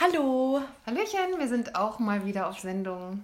Hallo! 0.00 0.62
Hallöchen, 0.86 1.38
wir 1.38 1.48
sind 1.48 1.74
auch 1.74 1.98
mal 1.98 2.24
wieder 2.24 2.48
auf 2.48 2.60
Sendung. 2.60 3.22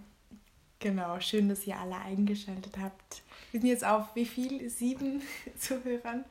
Genau, 0.80 1.20
schön, 1.20 1.48
dass 1.48 1.66
ihr 1.68 1.78
alle 1.78 1.94
eingeschaltet 1.96 2.76
habt. 2.82 3.22
Wir 3.52 3.60
sind 3.60 3.68
jetzt 3.68 3.86
auf 3.86 4.06
wie 4.14 4.24
viel? 4.26 4.68
Sieben 4.68 5.22
Zuhörern? 5.56 6.24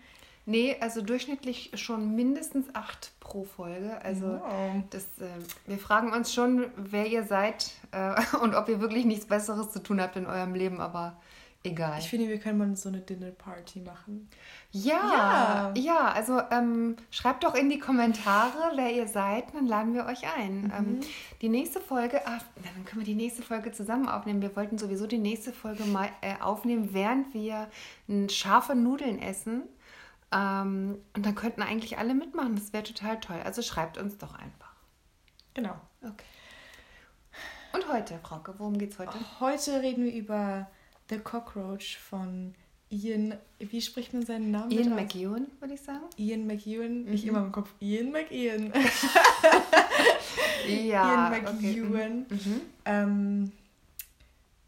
Nee, 0.46 0.76
also 0.82 1.02
durchschnittlich 1.02 1.72
schon 1.76 2.14
mindestens 2.16 2.76
acht 2.76 3.14
pro 3.22 3.46
Folge. 3.46 4.02
Also 4.04 4.26
Wow. 4.26 4.84
das, 4.90 5.04
äh, 5.20 5.30
wir 5.66 5.78
fragen 5.78 6.12
uns 6.12 6.34
schon, 6.34 6.66
wer 6.76 7.06
ihr 7.08 7.24
seid 7.24 7.72
äh, 7.92 8.22
und 8.42 8.54
ob 8.54 8.68
ihr 8.68 8.82
wirklich 8.82 9.06
nichts 9.06 9.26
Besseres 9.26 9.72
zu 9.72 9.82
tun 9.82 10.02
habt 10.02 10.18
in 10.18 10.26
eurem 10.26 10.56
Leben, 10.56 10.82
aber 10.82 11.16
egal. 11.64 12.00
Ich 12.00 12.10
finde, 12.10 12.28
wir 12.28 12.40
können 12.40 12.58
mal 12.58 12.76
so 12.76 12.90
eine 12.90 13.00
Dinner-Party 13.02 13.80
machen. 13.82 14.30
ja, 14.72 15.72
Ja. 15.74 15.74
ja, 15.76 16.12
also 16.12 16.42
ähm, 16.52 16.98
schreibt 17.10 17.44
doch 17.44 17.56
in 17.56 17.70
die 17.70 17.80
Kommentare, 17.80 18.74
wer 18.76 18.92
ihr 18.92 19.08
seid, 19.08 19.54
dann 19.54 19.66
laden 19.66 19.94
wir 19.94 20.06
euch 20.06 20.24
ein. 20.38 20.72
Ähm, 20.78 21.00
die 21.42 21.50
nächste 21.50 21.80
Folge, 21.80 22.26
ah, 22.28 22.40
dann 22.56 22.86
können 22.86 23.02
wir 23.02 23.06
die 23.06 23.16
nächste 23.16 23.42
Folge 23.44 23.72
zusammen 23.72 24.08
aufnehmen. 24.10 24.42
Wir 24.42 24.56
wollten 24.56 24.78
sowieso 24.78 25.08
die 25.08 25.18
nächste 25.18 25.54
Folge 25.54 25.86
mal 25.86 26.10
äh, 26.22 26.36
aufnehmen, 26.42 26.94
während 26.94 27.34
wir 27.34 27.70
scharfe 28.30 28.76
Nudeln 28.76 29.20
essen. 29.20 29.64
Ähm, 30.32 30.98
und 31.16 31.26
dann 31.26 31.36
könnten 31.36 31.62
eigentlich 31.62 31.98
alle 31.98 32.14
mitmachen. 32.14 32.56
Das 32.56 32.74
wäre 32.74 32.84
total 32.84 33.20
toll. 33.20 33.40
Also 33.44 33.62
schreibt 33.62 33.98
uns 33.98 34.18
doch 34.18 34.34
einfach. 34.34 34.74
Genau. 35.54 35.76
Okay. 36.02 36.26
Und 37.74 37.88
heute, 37.92 38.20
Frauke, 38.20 38.54
worum 38.58 38.78
geht's 38.78 39.00
heute? 39.00 39.14
Heute 39.40 39.82
reden 39.82 40.04
wir 40.04 40.14
über 40.14 40.68
The 41.10 41.20
Cockroach 41.20 41.98
von 41.98 42.54
Ian. 42.90 43.36
Wie 43.60 43.82
spricht 43.82 44.14
man 44.14 44.26
seinen 44.26 44.52
Namen? 44.52 44.72
Ian? 44.72 44.96
McEwan, 44.96 45.48
würde 45.60 45.74
ich 45.74 45.82
sagen. 45.82 46.04
Ian 46.18 46.48
McEwan. 46.48 47.08
Ich 47.12 47.26
immer 47.26 47.40
im 47.40 47.52
Kopf 47.52 47.74
Ian 47.80 48.12
McEwan. 48.12 48.72
Ja. 50.68 51.32
Ian 51.32 51.46
okay. 51.46 51.82
McEwan. 51.82 52.20
Mhm. 52.30 52.62
Ähm, 52.86 53.52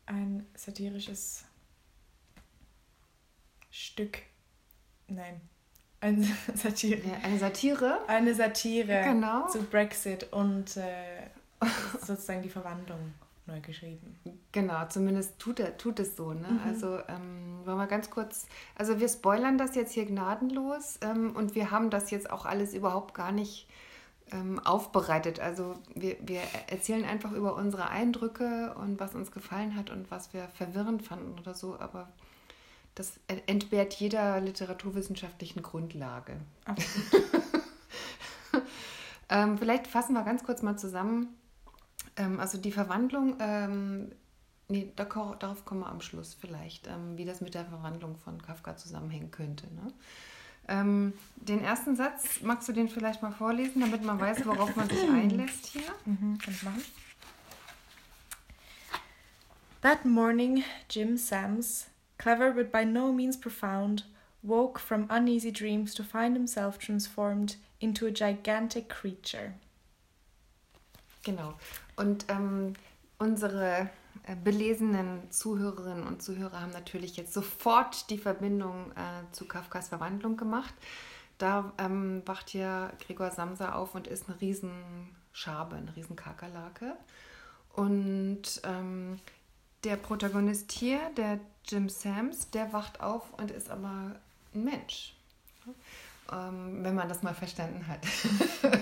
ein 0.05 0.45
satirisches 0.55 1.45
Stück. 3.71 4.19
Nein. 5.07 5.39
Ein 6.01 6.23
Satire. 6.55 6.99
Ja, 7.07 7.17
eine 7.23 7.39
Satire. 7.39 7.99
Eine 8.07 8.35
Satire 8.35 9.01
Genau. 9.05 9.47
zu 9.47 9.63
Brexit 9.63 10.31
und 10.33 10.77
äh, 10.77 11.27
sozusagen 12.05 12.41
die 12.41 12.49
Verwandlung 12.49 13.13
neu 13.47 13.59
geschrieben. 13.61 14.17
Genau, 14.51 14.85
zumindest 14.87 15.39
tut, 15.39 15.59
er, 15.59 15.77
tut 15.77 15.99
es 15.99 16.15
so. 16.15 16.27
Mhm. 16.27 16.41
Ne? 16.41 16.59
Also 16.65 16.97
ähm, 17.07 17.65
wollen 17.65 17.77
wir 17.77 17.87
ganz 17.87 18.09
kurz, 18.09 18.47
also 18.75 18.99
wir 18.99 19.07
spoilern 19.07 19.57
das 19.57 19.75
jetzt 19.75 19.93
hier 19.93 20.05
gnadenlos 20.05 20.99
ähm, 21.01 21.35
und 21.35 21.55
wir 21.55 21.71
haben 21.71 21.89
das 21.89 22.11
jetzt 22.11 22.29
auch 22.29 22.45
alles 22.45 22.73
überhaupt 22.73 23.13
gar 23.13 23.31
nicht 23.31 23.67
ähm, 24.31 24.59
aufbereitet. 24.59 25.39
Also 25.39 25.75
wir, 25.93 26.17
wir 26.21 26.41
erzählen 26.67 27.05
einfach 27.05 27.31
über 27.31 27.55
unsere 27.55 27.89
Eindrücke 27.89 28.75
und 28.79 28.99
was 28.99 29.13
uns 29.15 29.31
gefallen 29.31 29.75
hat 29.75 29.89
und 29.89 30.09
was 30.09 30.33
wir 30.33 30.47
verwirrend 30.49 31.03
fanden 31.03 31.39
oder 31.39 31.53
so, 31.53 31.79
aber 31.79 32.09
das 32.95 33.19
entbehrt 33.45 33.93
jeder 33.95 34.39
literaturwissenschaftlichen 34.39 35.61
Grundlage. 35.61 36.37
Absolut. 36.63 37.25
Ähm, 39.29 39.57
vielleicht 39.57 39.87
fassen 39.87 40.13
wir 40.13 40.23
ganz 40.23 40.43
kurz 40.43 40.61
mal 40.61 40.77
zusammen. 40.77 41.35
Ähm, 42.17 42.39
also 42.39 42.57
die 42.57 42.71
Verwandlung, 42.71 43.35
ähm, 43.39 44.11
nee, 44.67 44.91
da, 44.95 45.03
darauf 45.03 45.65
kommen 45.65 45.81
wir 45.81 45.89
am 45.89 46.01
Schluss 46.01 46.33
vielleicht, 46.33 46.87
ähm, 46.87 47.17
wie 47.17 47.25
das 47.25 47.41
mit 47.41 47.53
der 47.53 47.65
Verwandlung 47.65 48.17
von 48.17 48.41
Kafka 48.41 48.77
zusammenhängen 48.77 49.31
könnte. 49.31 49.67
Ne? 49.73 49.93
Ähm, 50.67 51.13
den 51.35 51.63
ersten 51.63 51.95
Satz, 51.95 52.41
magst 52.41 52.67
du 52.67 52.73
den 52.73 52.89
vielleicht 52.89 53.21
mal 53.21 53.31
vorlesen, 53.31 53.81
damit 53.81 54.03
man 54.03 54.19
weiß, 54.19 54.45
worauf 54.45 54.75
man 54.75 54.89
sich 54.89 55.03
einlässt 55.09 55.67
hier? 55.67 55.83
Mhm, 56.05 56.37
kann 56.39 56.53
ich 56.53 56.63
machen. 56.63 56.83
That 59.81 60.03
morning, 60.03 60.63
Jim 60.89 61.17
Sams, 61.17 61.87
clever 62.17 62.51
but 62.51 62.71
by 62.71 62.83
no 62.83 63.11
means 63.11 63.39
profound, 63.39 64.09
woke 64.41 64.79
from 64.79 65.07
uneasy 65.09 65.51
dreams 65.51 65.93
to 65.93 66.03
find 66.03 66.35
himself 66.35 66.79
transformed 66.79 67.57
into 67.79 68.07
a 68.07 68.11
gigantic 68.11 68.89
creature. 68.89 69.53
Genau. 71.25 71.55
Und 71.97 72.25
ähm, 72.29 72.73
unsere 73.17 73.89
äh, 74.23 74.35
belesenen 74.41 75.29
Zuhörerinnen 75.31 76.07
und 76.07 76.21
Zuhörer 76.21 76.61
haben 76.61 76.71
natürlich 76.71 77.17
jetzt 77.17 77.33
sofort 77.33 78.09
die 78.09 78.17
Verbindung 78.17 78.91
äh, 78.91 79.31
zu 79.33 79.45
Kafkas 79.45 79.89
Verwandlung 79.89 80.37
gemacht. 80.37 80.73
Da 81.37 81.73
ähm, 81.79 82.21
wacht 82.25 82.53
ja 82.53 82.93
Gregor 83.05 83.31
Samsa 83.31 83.73
auf 83.73 83.95
und 83.95 84.07
ist 84.07 84.29
eine 84.29 84.39
Riesenschabe, 84.39 85.75
eine 85.75 85.93
Riesenkakerlake. 85.95 86.95
Und 87.73 88.61
ähm, 88.63 89.19
der 89.83 89.97
Protagonist 89.97 90.71
hier, 90.71 90.99
der 91.17 91.39
Jim 91.67 91.89
Sams, 91.89 92.51
der 92.51 92.71
wacht 92.71 93.01
auf 93.01 93.33
und 93.33 93.51
ist 93.51 93.69
aber 93.69 94.15
ein 94.53 94.63
Mensch. 94.63 95.17
Ähm, 96.31 96.83
wenn 96.83 96.95
man 96.95 97.07
das 97.07 97.21
mal 97.21 97.35
verstanden 97.35 97.87
hat. 97.87 97.99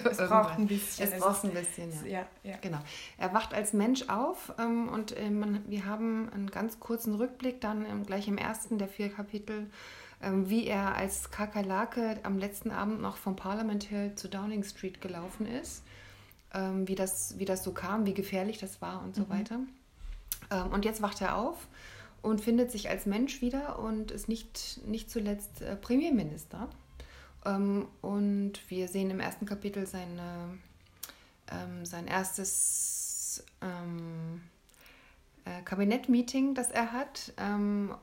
Es 0.09 0.17
braucht 0.17 0.57
ein 0.57 0.67
bisschen. 0.67 1.11
Es 1.11 1.19
braucht 1.19 1.43
ein 1.43 1.51
bisschen, 1.51 1.91
ja. 2.05 2.19
Ja, 2.19 2.25
ja. 2.43 2.57
Genau. 2.61 2.79
Er 3.17 3.33
wacht 3.33 3.53
als 3.53 3.73
Mensch 3.73 4.07
auf 4.07 4.53
ähm, 4.57 4.87
und 4.87 5.11
äh, 5.17 5.29
man, 5.29 5.61
wir 5.69 5.85
haben 5.85 6.29
einen 6.29 6.49
ganz 6.49 6.79
kurzen 6.79 7.15
Rückblick 7.15 7.59
dann 7.59 8.05
gleich 8.05 8.27
im 8.29 8.37
ersten 8.37 8.77
der 8.77 8.87
vier 8.87 9.09
Kapitel, 9.09 9.69
ähm, 10.21 10.49
wie 10.49 10.67
er 10.67 10.95
als 10.95 11.31
Kakerlake 11.31 12.17
am 12.23 12.37
letzten 12.37 12.71
Abend 12.71 13.01
noch 13.01 13.17
vom 13.17 13.35
Parliament 13.35 13.83
Hill 13.83 14.15
zu 14.15 14.29
Downing 14.29 14.63
Street 14.63 15.01
gelaufen 15.01 15.45
ist, 15.45 15.83
ähm, 16.53 16.87
wie, 16.87 16.95
das, 16.95 17.37
wie 17.39 17.45
das 17.45 17.63
so 17.63 17.73
kam, 17.73 18.05
wie 18.05 18.13
gefährlich 18.13 18.57
das 18.57 18.81
war 18.81 19.03
und 19.03 19.15
so 19.15 19.27
weiter. 19.29 19.59
Ähm, 20.49 20.67
und 20.71 20.85
jetzt 20.85 21.01
wacht 21.01 21.19
er 21.21 21.37
auf 21.37 21.67
und 22.21 22.39
findet 22.39 22.71
sich 22.71 22.89
als 22.89 23.05
Mensch 23.05 23.41
wieder 23.41 23.79
und 23.79 24.11
ist 24.11 24.29
nicht, 24.29 24.79
nicht 24.87 25.11
zuletzt 25.11 25.61
äh, 25.61 25.75
Premierminister. 25.75 26.69
Ähm, 27.45 27.87
und 28.01 28.53
wir 28.69 28.87
sehen 28.87 29.09
im 29.09 29.19
ersten 29.19 29.45
Kapitel 29.45 29.85
seine, 29.87 30.57
ähm, 31.51 31.85
sein 31.85 32.07
erstes 32.07 33.43
ähm, 33.61 34.41
äh, 35.45 35.61
Kabinettmeeting, 35.63 36.55
das 36.55 36.71
er 36.71 36.91
hat. 36.91 37.33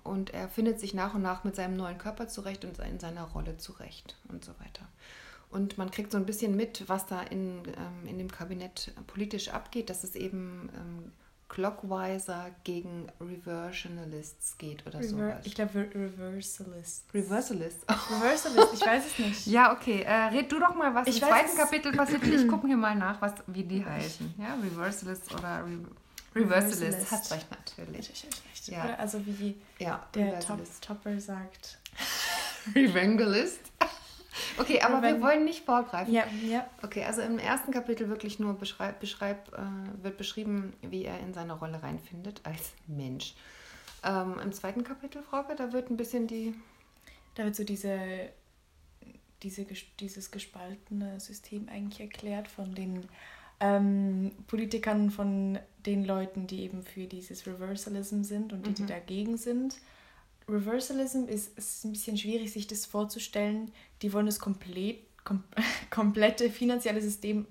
Und 0.05 0.31
er 0.31 0.49
findet 0.49 0.81
sich 0.81 0.95
nach 0.95 1.15
und 1.15 1.23
nach 1.23 1.45
mit 1.45 1.57
seinem 1.57 1.77
neuen 1.77 1.99
Körper 1.99 2.29
zurecht 2.29 2.65
und 2.65 2.79
in 2.79 3.01
seiner 3.01 3.25
Rolle 3.25 3.57
zurecht 3.57 4.17
und 4.29 4.45
so 4.45 4.53
weiter. 4.61 4.87
Und 5.51 5.79
man 5.79 5.91
kriegt 5.91 6.13
so 6.13 6.19
ein 6.19 6.27
bisschen 6.27 6.55
mit, 6.55 6.89
was 6.89 7.07
da 7.07 7.23
in, 7.23 7.63
in 8.07 8.19
dem 8.19 8.31
Kabinett 8.31 8.93
politisch 9.09 9.49
abgeht, 9.49 9.91
dass 9.91 10.05
es 10.05 10.15
eben 10.15 10.71
Clockwiser 11.51 12.51
gegen 12.65 13.09
Reversionalists 13.21 14.57
geht 14.57 14.87
oder 14.87 15.01
Rever 15.01 15.09
sowas. 15.09 15.35
ich 15.47 15.55
glaube, 15.55 15.75
Re 15.75 15.89
Reversalist. 15.95 17.05
Reversalists. 17.13 17.85
Reversalist, 18.11 18.69
ich 18.75 18.81
weiß 18.87 19.03
es 19.07 19.19
nicht. 19.19 19.47
Ja, 19.49 19.73
okay. 19.73 20.03
Äh, 20.03 20.13
red 20.29 20.51
du 20.51 20.59
doch 20.61 20.75
mal, 20.75 20.95
was 20.95 21.09
Ich 21.09 21.17
im 21.21 21.29
weiß 21.29 21.29
zweiten 21.53 21.57
Kapitel 21.59 21.93
passiert. 21.93 22.25
Ich 22.27 22.47
gucke 22.49 22.67
hier 22.69 22.77
mal 22.77 22.95
nach, 22.95 23.21
was, 23.21 23.33
wie 23.49 23.65
die 23.65 23.85
heißen. 23.85 24.35
Ja, 24.39 24.55
Reversalist 24.55 25.35
oder 25.35 25.65
Re 25.65 25.79
Reversalist. 26.35 26.83
Reversalist. 26.83 27.11
Hast 27.11 27.33
recht, 27.33 27.47
natürlich. 27.51 28.11
Ich- 28.11 28.25
ich- 28.25 28.43
ich- 28.69 28.69
Ja. 28.69 28.95
Also 28.97 29.21
wie 29.27 29.61
Ja, 29.81 30.07
der 30.15 30.39
Top. 30.39 30.61
Topper 30.81 31.19
sagt. 31.21 31.79
Revengalist. 32.75 33.61
Okay, 34.61 34.81
aber 34.81 35.03
wir 35.03 35.11
Reven- 35.11 35.23
wollen 35.23 35.45
nicht 35.45 35.65
vorgreifen. 35.65 36.13
Ja, 36.13 36.25
ja. 36.47 36.67
Okay, 36.83 37.05
also 37.05 37.23
im 37.23 37.39
ersten 37.39 37.73
Kapitel 37.73 38.09
wirklich 38.09 38.39
nur 38.39 38.55
beschreib, 38.55 39.01
beschreib, 39.01 39.53
äh, 39.55 40.03
wird 40.05 40.17
beschrieben, 40.19 40.73
wie 40.83 41.05
er 41.05 41.19
in 41.21 41.33
seine 41.35 41.55
Rolle 41.55 41.83
reinfindet 41.83 42.41
als 42.45 42.73
Mensch. 42.87 43.35
Ähm, 44.05 44.37
Im 44.43 44.53
zweiten 44.53 44.83
Kapitel, 44.85 45.23
Frauke, 45.23 45.55
da 45.57 45.73
wird 45.73 45.91
ein 45.91 45.97
bisschen 45.97 46.27
die. 46.27 46.55
Da 47.35 47.45
wird 47.45 47.55
so 47.57 47.65
diese, 47.65 47.99
diese, 49.43 49.67
dieses 49.99 50.31
gespaltene 50.31 51.19
System 51.21 51.69
eigentlich 51.71 52.01
erklärt 52.01 52.49
von 52.49 52.75
den 52.75 53.07
ähm, 53.61 54.33
Politikern, 54.47 55.11
von 55.11 55.59
den 55.87 56.05
Leuten, 56.05 56.47
die 56.47 56.63
eben 56.63 56.83
für 56.83 57.05
dieses 57.07 57.47
Reversalism 57.47 58.23
sind 58.23 58.53
und 58.53 58.67
die, 58.67 58.73
die 58.73 58.83
Mhm. 58.83 58.87
dagegen 58.89 59.37
sind. 59.37 59.77
Reversalism 60.49 61.27
ist, 61.27 61.57
ist 61.57 61.85
ein 61.85 61.93
bisschen 61.93 62.17
schwierig, 62.19 62.53
sich 62.53 62.67
das 62.67 62.85
vorzustellen. 62.87 63.71
Die 64.03 64.13
wollen 64.13 64.27
das 64.27 64.39
komplett, 64.39 64.99
kom 65.25 65.45
komplette 65.91 66.51
finanzielle 66.51 67.01
System 67.03 67.47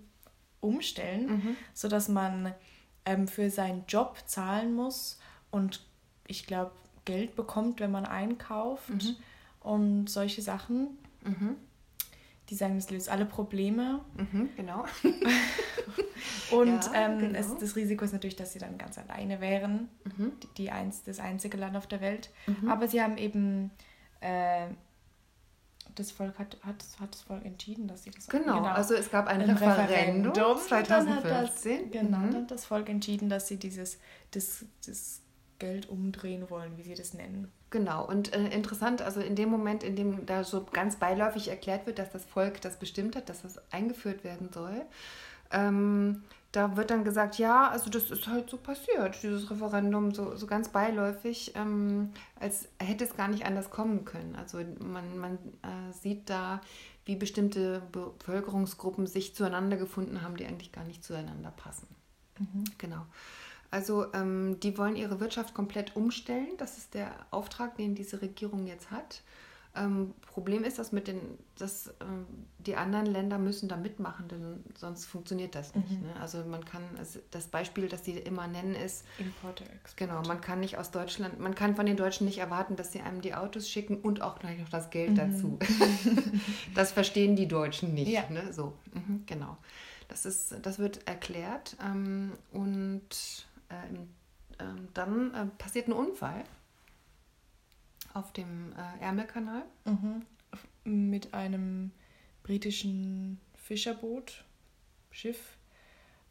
umstellen, 0.61 1.27
Mhm. 1.27 1.57
sodass 1.73 2.09
man 2.09 2.53
ähm, 3.05 3.27
für 3.27 3.49
seinen 3.49 3.85
Job 3.87 4.17
zahlen 4.25 4.73
muss 4.73 5.19
und 5.51 5.85
ich 6.27 6.45
glaube 6.45 6.71
Geld 7.05 7.35
bekommt, 7.35 7.79
wenn 7.79 7.91
man 7.91 8.05
einkauft 8.05 8.89
Mhm. 8.89 9.15
und 9.61 10.09
solche 10.09 10.41
Sachen. 10.41 10.97
Mhm. 11.23 11.55
Die 12.49 12.55
sagen, 12.55 12.75
das 12.75 12.89
löst 12.89 13.09
alle 13.09 13.25
Probleme. 13.25 13.99
Mhm, 14.17 14.49
genau. 14.57 14.83
Und 16.51 16.67
Ja, 16.85 16.91
ähm, 16.95 17.19
genau. 17.19 17.37
es, 17.39 17.55
das 17.57 17.75
Risiko 17.75 18.03
ist 18.03 18.11
natürlich, 18.11 18.35
dass 18.35 18.53
sie 18.53 18.59
dann 18.59 18.77
ganz 18.79 18.97
alleine 18.97 19.39
wären. 19.39 19.87
Mhm. 20.03 20.31
Die, 20.41 20.47
die 20.57 20.71
eins, 20.71 21.03
das 21.03 21.19
einzige 21.19 21.57
Land 21.57 21.77
auf 21.77 21.85
der 21.87 22.01
Welt. 22.01 22.29
Mhm. 22.47 22.69
Aber 22.69 22.87
sie 22.87 23.01
haben 23.01 23.17
eben 23.17 23.69
äh, 24.21 24.67
das 25.95 26.12
Volk 26.12 26.38
hat, 26.38 26.57
hat, 26.62 26.86
hat 27.00 27.13
das 27.13 27.21
Volk 27.21 27.45
entschieden, 27.45 27.88
dass 27.88 28.03
sie 28.03 28.12
das 28.12 28.27
Genau, 28.27 28.57
genau. 28.57 28.69
also 28.69 28.94
es 28.94 29.09
gab 29.12 29.27
ein, 29.27 29.41
ein 29.41 29.50
Referendum, 29.50 30.31
Referendum 30.31 30.57
2015. 30.57 31.83
Das, 31.83 31.91
genau, 31.91 32.18
mhm. 32.18 32.31
dann 32.31 32.41
hat 32.44 32.51
das 32.51 32.65
Volk 32.65 32.89
entschieden, 32.89 33.30
dass 33.30 33.47
sie 33.47 33.57
dieses 33.57 34.00
das, 34.31 34.65
das 34.86 35.21
Geld 35.59 35.89
umdrehen 35.89 36.50
wollen, 36.50 36.77
wie 36.77 36.83
sie 36.83 36.95
das 36.95 37.13
nennen. 37.13 37.51
Genau, 37.69 38.07
und 38.07 38.33
äh, 38.33 38.47
interessant, 38.47 39.01
also 39.01 39.19
in 39.19 39.36
dem 39.36 39.50
Moment, 39.50 39.83
in 39.83 39.95
dem 39.95 40.25
da 40.25 40.44
so 40.44 40.65
ganz 40.65 40.95
beiläufig 40.95 41.50
erklärt 41.50 41.86
wird, 41.86 42.00
dass 42.00 42.12
das 42.12 42.25
Volk 42.25 42.62
das 42.62 42.77
bestimmt 42.77 43.15
hat, 43.15 43.30
dass 43.30 43.44
das 43.44 43.62
eingeführt 43.71 44.24
werden 44.24 44.50
soll, 44.51 44.81
ähm, 45.51 46.24
da 46.51 46.75
wird 46.75 46.89
dann 46.89 47.03
gesagt, 47.03 47.37
ja, 47.37 47.69
also 47.69 47.89
das 47.89 48.09
ist 48.09 48.27
halt 48.27 48.49
so 48.49 48.57
passiert, 48.57 49.21
dieses 49.21 49.51
Referendum, 49.51 50.13
so, 50.13 50.35
so 50.35 50.47
ganz 50.47 50.69
beiläufig, 50.69 51.53
ähm, 51.55 52.11
als 52.39 52.67
hätte 52.79 53.03
es 53.03 53.15
gar 53.15 53.27
nicht 53.27 53.45
anders 53.45 53.69
kommen 53.69 54.03
können. 54.03 54.35
Also 54.35 54.57
man, 54.79 55.17
man 55.19 55.35
äh, 55.61 55.93
sieht 55.93 56.29
da, 56.29 56.61
wie 57.05 57.15
bestimmte 57.15 57.81
Bevölkerungsgruppen 57.91 59.05
sich 59.05 59.35
zueinander 59.35 59.77
gefunden 59.77 60.21
haben, 60.21 60.37
die 60.37 60.45
eigentlich 60.45 60.71
gar 60.71 60.85
nicht 60.85 61.03
zueinander 61.03 61.51
passen. 61.51 61.87
Mhm. 62.39 62.63
Genau. 62.77 63.05
Also 63.71 64.11
ähm, 64.13 64.59
die 64.59 64.77
wollen 64.77 64.95
ihre 64.95 65.19
Wirtschaft 65.19 65.53
komplett 65.53 65.95
umstellen. 65.95 66.49
Das 66.57 66.77
ist 66.77 66.95
der 66.95 67.11
Auftrag, 67.29 67.75
den 67.75 67.93
diese 67.93 68.21
Regierung 68.21 68.65
jetzt 68.65 68.89
hat. 68.89 69.21
Ähm, 69.75 70.16
Problem 70.21 70.63
ist, 70.63 70.80
dass 70.80 70.92
mit 70.92 71.07
den, 71.07 71.19
dass 71.57 71.94
ähm, 72.01 72.25
die 72.57 72.75
anderen 72.75 73.06
Länder 73.06 73.38
müssen 73.38 73.69
da 73.69 73.77
mitmachen, 73.77 74.27
denn 74.27 74.63
sonst 74.75 75.06
funktioniert 75.06 75.54
das 75.54 75.75
nicht. 75.75 75.92
Mhm. 75.92 76.07
Ne? 76.07 76.16
Also 76.19 76.44
man 76.44 76.66
kann, 76.66 76.81
also 76.98 77.19
das 77.30 77.48
Beispiel, 77.48 77.88
das 77.88 78.04
sie 78.04 78.13
immer 78.13 78.48
nennen, 78.48 78.74
ist 78.74 79.06
Importe, 79.19 79.66
Export. 79.66 79.98
Genau, 79.98 80.21
man 80.24 80.42
kann 80.42 80.60
nicht 80.60 80.77
aus 80.77 80.89
Deutschland, 80.89 81.39
man 81.39 81.54
kann 81.54 81.75
von 81.75 81.86
den 81.86 81.98
Deutschen 81.98 82.25
nicht 82.25 82.39
erwarten, 82.39 82.77
dass 82.77 82.92
sie 82.92 83.01
einem 83.01 83.21
die 83.21 83.36
Autos 83.36 83.69
schicken 83.69 83.98
und 83.98 84.21
auch 84.21 84.39
gleich 84.39 84.60
noch 84.60 84.69
das 84.69 84.89
Geld 84.89 85.12
mhm. 85.12 85.16
dazu. 85.16 85.60
das 86.75 86.92
verstehen 86.92 87.36
die 87.36 87.48
Deutschen 87.48 87.94
nicht. 87.94 88.10
Ja. 88.10 88.27
Ne? 88.30 88.51
So, 88.51 88.74
mhm, 88.94 89.24
genau. 89.27 89.57
Das 90.07 90.25
ist, 90.25 90.56
das 90.63 90.80
wird 90.80 91.07
erklärt 91.07 91.77
ähm, 91.86 92.31
und 92.51 93.45
äh, 93.69 94.63
dann 94.95 95.33
äh, 95.33 95.45
passiert 95.57 95.88
ein 95.88 95.94
Unfall 95.94 96.44
auf 98.13 98.33
dem 98.33 98.73
äh, 98.73 99.03
Ärmelkanal. 99.03 99.63
Mhm. 99.85 100.25
Mit 100.83 101.33
einem 101.33 101.91
britischen 102.44 103.39
Fischerboot, 103.56 104.44
Schiff. 105.11 105.57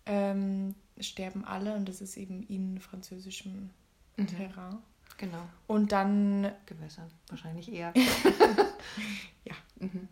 Ähm, 0.07 0.75
sterben 0.99 1.45
alle 1.45 1.75
und 1.75 1.89
das 1.89 2.01
ist 2.01 2.17
eben 2.17 2.43
in 2.45 2.81
französischem 2.81 3.71
mhm. 4.17 4.27
Terrain. 4.27 4.79
Genau. 5.19 5.49
Und 5.67 5.93
dann. 5.93 6.51
Gewässern, 6.67 7.11
wahrscheinlich 7.29 7.73
eher. 7.73 7.93
ja. 9.45 9.55
Mhm. 9.77 10.09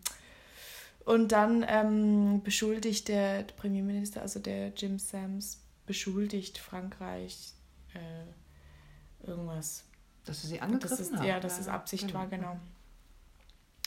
Und 1.05 1.31
dann 1.31 1.65
ähm, 1.67 2.43
beschuldigt 2.43 3.07
der 3.07 3.43
Premierminister, 3.43 4.21
also 4.21 4.39
der 4.39 4.73
Jim 4.75 4.99
Sams, 4.99 5.61
beschuldigt 5.85 6.57
Frankreich 6.57 7.53
äh, 7.93 9.25
irgendwas. 9.25 9.85
Dass 10.27 10.41
sie 10.41 10.47
sie 10.47 10.61
angegriffen 10.61 10.97
das 10.97 10.99
ist, 10.99 11.15
haben? 11.15 11.25
Ja, 11.25 11.39
dass 11.39 11.59
es 11.59 11.67
Absicht 11.67 12.07
genau. 12.07 12.19
war, 12.19 12.27
genau. 12.27 12.57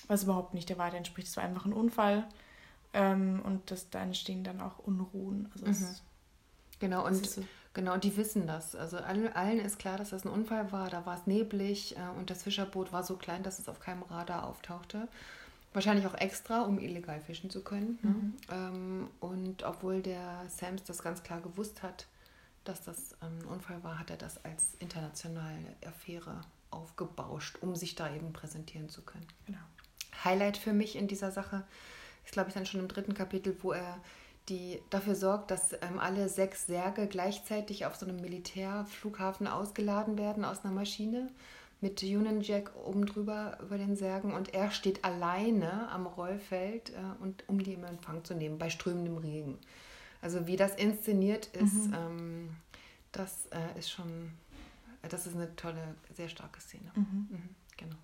Was 0.09 0.25
überhaupt 0.25 0.55
nicht 0.55 0.69
der 0.69 0.79
Wahrheit 0.79 0.95
entspricht. 0.95 1.29
Es 1.29 1.37
war 1.37 1.45
einfach 1.45 1.67
ein 1.67 1.73
Unfall. 1.73 2.27
Ähm, 2.93 3.41
und 3.45 3.71
das, 3.71 3.91
da 3.91 4.03
entstehen 4.03 4.43
dann 4.43 4.61
auch 4.61 4.79
Unruhen. 4.79 5.49
Also 5.53 5.67
mhm. 5.67 5.73
es, 5.73 6.03
genau, 6.81 7.07
und 7.07 7.27
so 7.27 7.45
genau, 7.75 7.97
die 7.97 8.17
wissen 8.17 8.47
das. 8.47 8.75
Also 8.75 8.99
allen, 8.99 9.33
allen 9.35 9.61
ist 9.61 9.79
klar, 9.79 9.97
dass 9.97 10.11
das 10.11 10.25
ein 10.25 10.31
Unfall 10.31 10.73
war. 10.73 10.91
Da 10.91 11.07
war 11.07 11.17
es 11.17 11.27
neblig 11.27 11.97
äh, 11.97 12.19
und 12.19 12.31
das 12.31 12.43
Fischerboot 12.43 12.93
war 12.93 13.05
so 13.05 13.17
klein, 13.17 13.43
dass 13.43 13.59
es 13.59 13.69
auf 13.69 13.81
keinem 13.81 14.03
Radar 14.03 14.47
auftauchte. 14.47 15.09
Wahrscheinlich 15.73 16.07
auch 16.07 16.15
extra, 16.15 16.63
um 16.63 16.81
illegal 16.81 17.21
fischen 17.21 17.49
zu 17.49 17.63
können. 17.63 17.99
Ne? 18.03 18.11
Mhm. 18.11 18.35
Ähm, 18.51 19.09
und 19.21 19.63
obwohl 19.63 20.03
der 20.03 20.45
Sams 20.49 20.83
das 20.83 21.03
ganz 21.03 21.23
klar 21.23 21.41
gewusst 21.41 21.83
hat, 21.83 22.07
dass 22.70 22.82
das 22.82 23.17
ein 23.20 23.44
Unfall 23.46 23.82
war, 23.82 23.99
hat 23.99 24.11
er 24.11 24.17
das 24.17 24.44
als 24.44 24.75
internationale 24.78 25.76
Affäre 25.84 26.40
aufgebauscht, 26.70 27.58
um 27.61 27.75
sich 27.75 27.96
da 27.96 28.14
eben 28.14 28.32
präsentieren 28.32 28.88
zu 28.88 29.02
können. 29.02 29.26
Genau. 29.46 29.58
Highlight 30.25 30.56
für 30.56 30.72
mich 30.72 30.96
in 30.96 31.08
dieser 31.08 31.32
Sache 31.32 31.64
ist, 32.25 32.32
glaube 32.32 32.49
ich, 32.49 32.55
dann 32.55 32.67
schon 32.67 32.81
im 32.81 32.88
dritten 32.88 33.14
Kapitel, 33.14 33.56
wo 33.62 33.72
er 33.72 33.99
die 34.49 34.81
dafür 34.90 35.14
sorgt, 35.14 35.50
dass 35.50 35.72
ähm, 35.75 35.99
alle 35.99 36.28
sechs 36.28 36.67
Särge 36.67 37.06
gleichzeitig 37.06 37.87
auf 37.87 37.96
so 37.96 38.06
einem 38.06 38.20
Militärflughafen 38.20 39.46
ausgeladen 39.46 40.19
werden 40.19 40.44
aus 40.44 40.64
einer 40.64 40.75
Maschine 40.75 41.28
mit 41.81 42.02
Union 42.02 42.40
Jack 42.40 42.72
oben 42.84 43.06
drüber 43.06 43.58
über 43.62 43.78
den 43.78 43.96
Särgen 43.96 44.32
und 44.32 44.52
er 44.55 44.70
steht 44.70 45.05
alleine 45.05 45.88
am 45.90 46.06
Rollfeld, 46.06 46.90
äh, 46.90 47.22
und, 47.22 47.44
um 47.49 47.62
die 47.62 47.75
im 47.75 47.84
Empfang 47.84 48.25
zu 48.25 48.34
nehmen 48.34 48.58
bei 48.58 48.70
strömendem 48.70 49.19
Regen. 49.19 49.58
Also 50.22 50.46
wie 50.46 50.56
das 50.56 50.75
inszeniert 50.75 51.46
ist, 51.46 51.88
mhm. 51.88 51.94
ähm, 51.94 52.49
das 53.12 53.46
äh, 53.46 53.78
ist 53.78 53.90
schon, 53.90 54.32
das 55.08 55.26
ist 55.26 55.34
eine 55.34 55.55
tolle, 55.56 55.94
sehr 56.14 56.28
starke 56.28 56.61
Szene. 56.61 56.90
Mhm. 56.94 57.28
Mhm, 57.31 57.49
genau. 57.76 57.96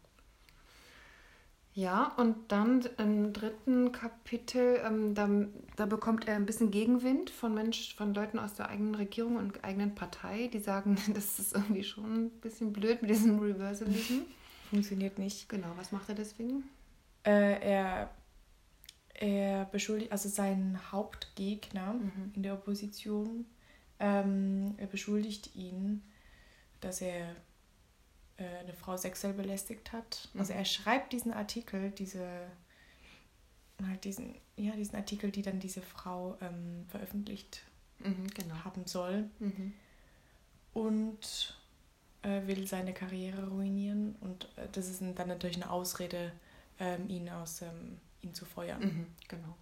Ja, 1.77 2.15
und 2.17 2.37
dann 2.49 2.89
im 2.97 3.35
dritten 3.35 3.93
Kapitel, 3.93 4.81
ähm, 4.83 5.15
da, 5.15 5.29
da 5.77 5.85
bekommt 5.85 6.27
er 6.27 6.37
ein 6.37 6.47
bisschen 6.47 6.71
Gegenwind 6.71 7.29
von 7.29 7.53
Mensch, 7.53 7.95
von 7.95 8.15
Leuten 8.15 8.39
aus 8.39 8.55
der 8.55 8.71
eigenen 8.71 8.95
Regierung 8.95 9.37
und 9.37 9.63
eigenen 9.63 9.95
Partei, 9.95 10.49
die 10.51 10.59
sagen, 10.59 10.97
das 11.15 11.39
ist 11.39 11.55
irgendwie 11.55 11.85
schon 11.85 12.15
ein 12.15 12.31
bisschen 12.31 12.73
blöd 12.73 13.03
mit 13.03 13.11
diesem 13.11 13.39
Reversalism. 13.41 14.21
Funktioniert 14.71 15.19
nicht. 15.19 15.51
Genau, 15.51 15.69
was 15.77 15.93
macht 15.93 16.09
er 16.09 16.15
deswegen? 16.15 16.65
Äh, 17.25 17.61
er, 17.61 18.11
er 19.19 19.65
beschuldigt, 19.67 20.13
also 20.13 20.29
sein 20.29 20.79
Hauptgegner 20.93 21.95
mhm. 21.95 22.33
in 22.35 22.43
der 22.43 22.55
Opposition, 22.55 23.47
ähm, 23.99 24.75
er 24.77 24.87
beschuldigt 24.87 25.55
ihn, 25.55 26.03
dass 26.81 27.01
er 27.01 27.35
äh, 28.37 28.45
eine 28.61 28.75
Frau 28.75 28.97
sexuell 28.97 29.33
belästigt 29.33 29.93
hat. 29.93 30.29
Also 30.37 30.53
mhm. 30.53 30.59
er 30.59 30.65
schreibt 30.65 31.13
diesen 31.13 31.33
Artikel, 31.33 31.91
diese 31.91 32.27
halt 33.85 34.05
diesen, 34.05 34.35
ja, 34.57 34.73
diesen 34.73 34.97
Artikel, 34.97 35.31
die 35.31 35.43
dann 35.43 35.61
diese 35.61 35.83
Frau 35.83 36.37
ähm, 36.41 36.87
veröffentlicht 36.89 37.63
mhm, 37.99 38.27
genau. 38.35 38.55
haben 38.65 38.87
soll. 38.87 39.29
Mhm. 39.39 39.75
Und 40.73 41.57
äh, 42.23 42.47
will 42.47 42.67
seine 42.67 42.93
Karriere 42.93 43.49
ruinieren. 43.49 44.17
Und 44.21 44.49
äh, 44.57 44.69
das 44.73 44.89
ist 44.89 45.03
dann 45.15 45.29
natürlich 45.29 45.57
eine 45.57 45.71
Ausrede, 45.71 46.33
ähm, 46.79 47.09
ihn 47.09 47.29
aus 47.29 47.63
ähm, 47.63 47.99
ihn 48.27 48.35
zu 48.35 48.45
feuern. 48.45 48.81
Mhm, 48.81 49.07
genau. 49.29 49.57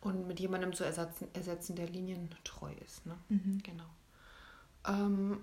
Und 0.00 0.26
mit 0.26 0.40
jemandem 0.40 0.72
zu 0.72 0.84
ersetzen, 0.84 1.28
ersetzen 1.34 1.76
der 1.76 1.88
linientreu 1.88 2.72
ist. 2.84 3.06
Ne? 3.06 3.16
Mhm. 3.28 3.62
Genau. 3.62 3.84
Ähm, 4.86 5.40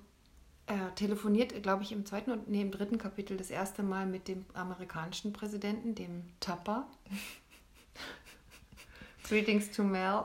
er 0.67 0.95
telefoniert, 0.95 1.61
glaube 1.61 1.83
ich, 1.83 1.91
im 1.91 2.05
zweiten 2.05 2.31
und 2.31 2.49
nee, 2.49 2.61
im 2.61 2.71
dritten 2.71 2.97
Kapitel 2.97 3.37
das 3.37 3.51
erste 3.51 3.83
Mal 3.83 4.05
mit 4.05 4.27
dem 4.27 4.45
amerikanischen 4.53 5.31
Präsidenten, 5.31 5.93
dem 5.93 6.23
Tupper. 6.39 6.87
Greetings 9.27 9.71
to 9.71 9.83
Mel. 9.83 10.23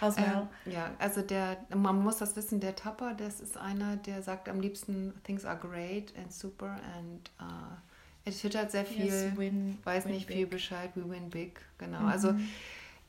How's 0.00 0.16
Mel? 0.16 0.48
Ähm, 0.66 0.72
ja, 0.72 0.90
also 0.98 1.22
der, 1.22 1.58
man 1.74 2.02
muss 2.02 2.18
das 2.18 2.36
wissen, 2.36 2.60
der 2.60 2.76
Tupper, 2.76 3.14
das 3.14 3.40
ist 3.40 3.56
einer, 3.56 3.96
der 3.96 4.22
sagt 4.22 4.48
am 4.48 4.60
liebsten, 4.60 5.14
things 5.24 5.44
are 5.44 5.58
great 5.58 6.14
and 6.16 6.32
super 6.32 6.78
and 6.96 7.30
uh, 7.40 7.76
er 8.24 8.32
twittert 8.32 8.70
sehr 8.70 8.84
viel, 8.84 9.06
yes, 9.06 9.36
win, 9.36 9.78
weiß 9.84 10.06
win 10.06 10.12
nicht 10.12 10.26
big. 10.26 10.36
viel 10.36 10.46
Bescheid, 10.46 10.90
we 10.94 11.08
win 11.08 11.30
big, 11.30 11.60
genau. 11.78 12.00
Mhm. 12.00 12.08
Also 12.08 12.34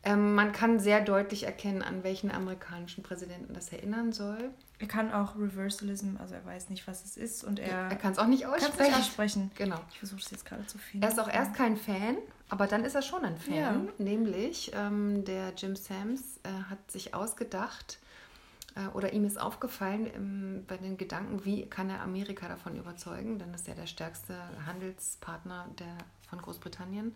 ähm, 0.03 0.35
man 0.35 0.51
kann 0.51 0.79
sehr 0.79 1.01
deutlich 1.01 1.43
erkennen, 1.43 1.81
an 1.81 2.03
welchen 2.03 2.31
amerikanischen 2.31 3.01
Präsidenten 3.03 3.53
das 3.53 3.69
erinnern 3.69 4.13
soll. 4.13 4.51
Er 4.77 4.87
kann 4.87 5.11
auch 5.11 5.35
Reversalism, 5.35 6.17
also 6.19 6.35
er 6.35 6.45
weiß 6.45 6.69
nicht, 6.69 6.85
was 6.87 7.05
es 7.05 7.17
ist 7.17 7.43
und 7.43 7.59
er. 7.59 7.89
Er 7.89 7.95
kann 7.95 8.11
es 8.11 8.19
auch 8.19 8.27
nicht 8.27 8.45
aussprechen. 8.45 8.91
Nicht 8.91 8.99
aussprechen. 8.99 9.51
Genau. 9.55 9.79
Ich 9.91 9.99
versuche 9.99 10.19
es 10.19 10.29
jetzt 10.29 10.45
gerade 10.45 10.65
zu 10.67 10.77
finden. 10.77 11.03
Er 11.03 11.11
ist 11.11 11.19
auch 11.19 11.29
erst 11.29 11.55
kein 11.55 11.75
Fan, 11.75 12.17
aber 12.49 12.67
dann 12.67 12.83
ist 12.83 12.93
er 12.93 13.01
schon 13.01 13.23
ein 13.25 13.37
Fan. 13.37 13.55
Ja. 13.55 13.81
Nämlich 13.97 14.71
ähm, 14.75 15.23
der 15.25 15.53
Jim 15.57 15.75
Sams 15.75 16.37
äh, 16.43 16.69
hat 16.69 16.91
sich 16.91 17.13
ausgedacht 17.15 17.99
oder 18.93 19.13
ihm 19.13 19.25
ist 19.25 19.39
aufgefallen 19.39 20.07
ähm, 20.13 20.63
bei 20.67 20.77
den 20.77 20.97
Gedanken, 20.97 21.45
wie 21.45 21.65
kann 21.65 21.89
er 21.89 22.01
Amerika 22.01 22.47
davon 22.47 22.75
überzeugen, 22.75 23.39
dann 23.39 23.53
ist 23.53 23.67
er 23.67 23.75
der 23.75 23.87
stärkste 23.87 24.35
Handelspartner 24.65 25.67
der, 25.79 25.97
von 26.29 26.41
Großbritannien 26.41 27.13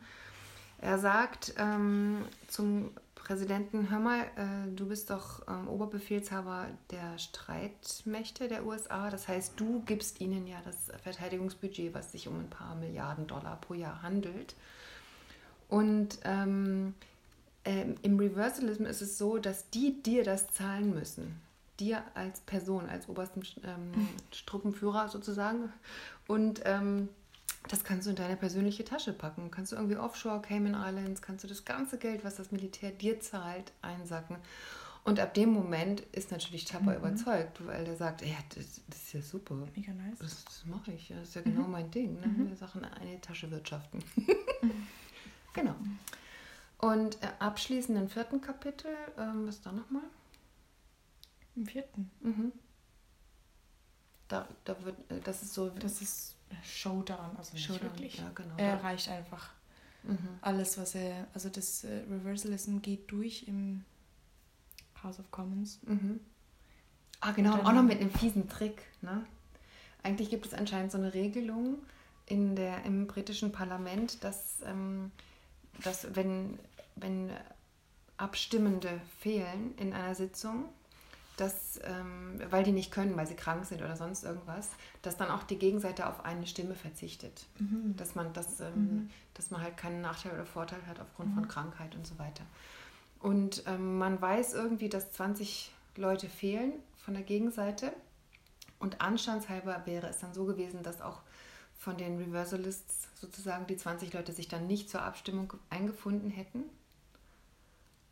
er 0.82 0.98
sagt 0.98 1.54
ähm, 1.58 2.26
zum 2.48 2.92
Präsidenten, 3.16 3.90
hör 3.90 4.00
mal, 4.00 4.22
äh, 4.22 4.74
du 4.74 4.88
bist 4.88 5.10
doch 5.10 5.46
ähm, 5.48 5.68
Oberbefehlshaber 5.68 6.68
der 6.90 7.18
Streitmächte 7.18 8.48
der 8.48 8.66
USA. 8.66 9.10
Das 9.10 9.28
heißt, 9.28 9.60
du 9.60 9.84
gibst 9.86 10.22
ihnen 10.22 10.48
ja 10.48 10.58
das 10.64 10.92
Verteidigungsbudget, 11.04 11.94
was 11.94 12.14
sich 12.14 12.28
um 12.28 12.40
ein 12.40 12.50
paar 12.50 12.76
Milliarden 12.76 13.28
Dollar 13.28 13.58
pro 13.60 13.74
Jahr 13.74 14.02
handelt. 14.02 14.56
Und 15.68 16.20
ähm, 16.24 16.96
ähm, 17.66 17.96
im 18.02 18.18
Reversalism 18.18 18.86
ist 18.86 19.02
es 19.02 19.18
so, 19.18 19.38
dass 19.38 19.70
die 19.70 20.02
dir 20.02 20.24
das 20.24 20.48
zahlen 20.48 20.94
müssen. 20.96 21.42
Dir 21.80 22.04
als 22.14 22.42
Person, 22.42 22.90
als 22.90 23.08
obersten 23.08 23.42
ähm, 23.64 23.92
Truppenführer 24.46 25.10
sozusagen. 25.10 25.72
Und 26.28 26.62
ähm, 26.66 27.10
Das 27.68 27.84
kannst 27.84 28.08
du 28.08 28.12
in 28.12 28.16
deine 28.16 28.36
persönliche 28.36 28.84
Tasche 28.84 29.14
packen. 29.14 29.52
Kannst 29.52 29.72
du 29.72 29.76
irgendwie 29.76 29.98
offshore, 29.98 30.42
Cayman 30.42 30.76
Islands, 30.76 31.22
kannst 31.22 31.44
du 31.44 31.48
das 31.48 31.66
ganze 31.66 31.98
Geld, 31.98 32.24
was 32.24 32.36
das 32.36 32.52
Militär 32.52 32.92
dir 32.92 33.20
zahlt, 33.20 33.72
einsacken. 33.82 34.38
Und 35.04 35.20
ab 35.20 35.34
dem 35.34 35.50
Moment 35.50 36.02
ist 36.12 36.32
natürlich 36.32 36.66
Tapper 36.66 36.92
mhm. 36.92 36.98
überzeugt, 36.98 37.66
weil 37.66 37.86
er 37.88 37.96
sagt, 37.96 38.22
ja, 38.22 38.36
das, 38.56 38.82
das, 38.88 39.00
ist 39.04 39.14
ja 39.14 39.22
super. 39.22 39.56
Mega 39.76 39.94
nice. 39.94 40.20
Das, 40.20 40.46
das 40.46 40.66
mache 40.66 40.92
ich. 40.92 41.08
Das 41.10 41.30
ist 41.30 41.36
ja 41.36 41.42
genau 41.42 41.64
mhm. 41.64 41.72
mein 41.72 41.92
Ding. 41.92 42.20
Ne? 42.20 42.28
Mhm. 42.28 42.50
Wir 42.50 42.56
Sachen 42.56 42.84
eine 42.84 43.20
Tasche 43.22 43.50
wirtschaften. 43.50 44.04
genau. 45.54 45.76
Und 46.80 47.22
äh, 47.24 47.28
abschließend 47.40 47.98
im 47.98 48.10
vierten 48.10 48.42
Kapitel, 48.42 48.92
ähm, 49.18 49.48
was 49.48 49.62
da 49.62 49.72
nochmal? 49.72 50.04
Im 51.60 51.66
vierten? 51.66 52.10
Mhm. 52.22 52.52
Da, 54.30 54.48
da 54.64 54.82
wird, 54.86 54.96
äh, 55.12 55.20
das 55.20 55.44
ist 55.44 55.54
so. 55.54 55.70
Das 55.70 56.02
ist 56.02 56.36
Showdown, 56.64 57.36
also 57.38 57.54
nicht 57.54 57.66
Showdown, 57.66 57.84
wirklich. 57.84 58.18
Ja, 58.18 58.32
genau. 58.34 58.56
Er 58.56 58.78
erreicht 58.78 59.10
einfach 59.10 59.52
mhm. 60.04 60.18
alles, 60.40 60.78
was 60.78 60.96
er. 60.96 61.28
Also 61.34 61.50
das 61.50 61.84
äh, 61.84 62.04
Reversalism 62.10 62.80
geht 62.80 63.12
durch 63.12 63.44
im 63.48 63.84
House 65.04 65.20
of 65.20 65.30
Commons. 65.32 65.80
Mhm. 65.84 66.22
Ah, 67.20 67.34
genau, 67.34 67.56
und 67.56 67.66
auch 67.66 67.74
noch 67.74 67.84
mit 67.84 68.00
einem 68.00 68.12
fiesen 68.12 68.48
Trick. 68.48 68.82
Ne? 69.02 69.26
Eigentlich 70.02 70.30
gibt 70.30 70.46
es 70.46 70.54
anscheinend 70.54 70.94
so 70.94 70.98
eine 70.98 71.14
Regelung 71.14 71.80
in 72.26 72.56
der, 72.56 72.86
im 72.86 73.08
britischen 73.08 73.52
Parlament, 73.52 74.24
dass, 74.24 74.62
ähm, 74.66 75.12
dass 75.84 76.16
wenn, 76.16 76.58
wenn 76.96 77.32
Abstimmende 78.16 79.02
fehlen 79.20 79.76
in 79.78 79.92
einer 79.92 80.16
Sitzung, 80.16 80.70
dass, 81.40 81.80
ähm, 81.84 82.40
weil 82.50 82.64
die 82.64 82.72
nicht 82.72 82.92
können, 82.92 83.16
weil 83.16 83.28
sie 83.28 83.36
krank 83.36 83.66
sind 83.66 83.82
oder 83.82 83.96
sonst 83.96 84.24
irgendwas, 84.24 84.70
dass 85.02 85.16
dann 85.16 85.30
auch 85.30 85.44
die 85.44 85.58
Gegenseite 85.58 86.08
auf 86.08 86.26
eine 86.26 86.48
Stimme 86.48 86.76
verzichtet. 86.76 87.46
Mhm. 87.60 87.96
Dass, 87.96 88.16
man 88.16 88.34
das, 88.34 88.60
ähm, 88.60 88.74
mhm. 88.76 89.10
dass 89.34 89.52
man 89.52 89.62
halt 89.62 89.78
keinen 89.78 90.02
Nachteil 90.02 90.34
oder 90.34 90.46
Vorteil 90.46 90.86
hat 90.88 91.00
aufgrund 91.00 91.30
mhm. 91.30 91.36
von 91.36 91.48
Krankheit 91.48 91.96
und 91.96 92.06
so 92.06 92.20
weiter. 92.20 92.44
Und 93.20 93.64
ähm, 93.68 93.98
man 93.98 94.22
weiß 94.22 94.54
irgendwie, 94.54 94.90
dass 94.90 95.12
20 95.12 95.72
Leute 95.96 96.28
fehlen 96.28 96.74
von 96.98 97.14
der 97.14 97.24
Gegenseite. 97.24 97.94
Und 98.80 99.02
anstandshalber 99.02 99.84
wäre 99.86 100.08
es 100.08 100.20
dann 100.20 100.34
so 100.34 100.46
gewesen, 100.46 100.84
dass 100.84 101.02
auch 101.02 101.22
von 101.78 101.98
den 101.98 102.18
Reversalists 102.18 103.08
sozusagen 103.16 103.68
die 103.68 103.78
20 103.78 104.14
Leute 104.14 104.34
sich 104.34 104.48
dann 104.48 104.68
nicht 104.68 104.90
zur 104.90 105.02
Abstimmung 105.02 105.54
eingefunden 105.70 106.30
hätten. 106.30 106.64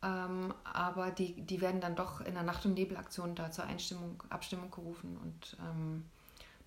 Ähm, 0.02 0.54
aber 0.64 1.10
die, 1.10 1.40
die 1.40 1.60
werden 1.60 1.80
dann 1.80 1.96
doch 1.96 2.20
in 2.20 2.34
der 2.34 2.44
Nacht- 2.44 2.64
und 2.64 2.74
Nebelaktion 2.74 3.34
da 3.34 3.50
zur 3.50 3.64
Einstimmung, 3.64 4.22
Abstimmung 4.30 4.70
gerufen 4.70 5.18
und 5.22 5.56
ähm, 5.60 6.04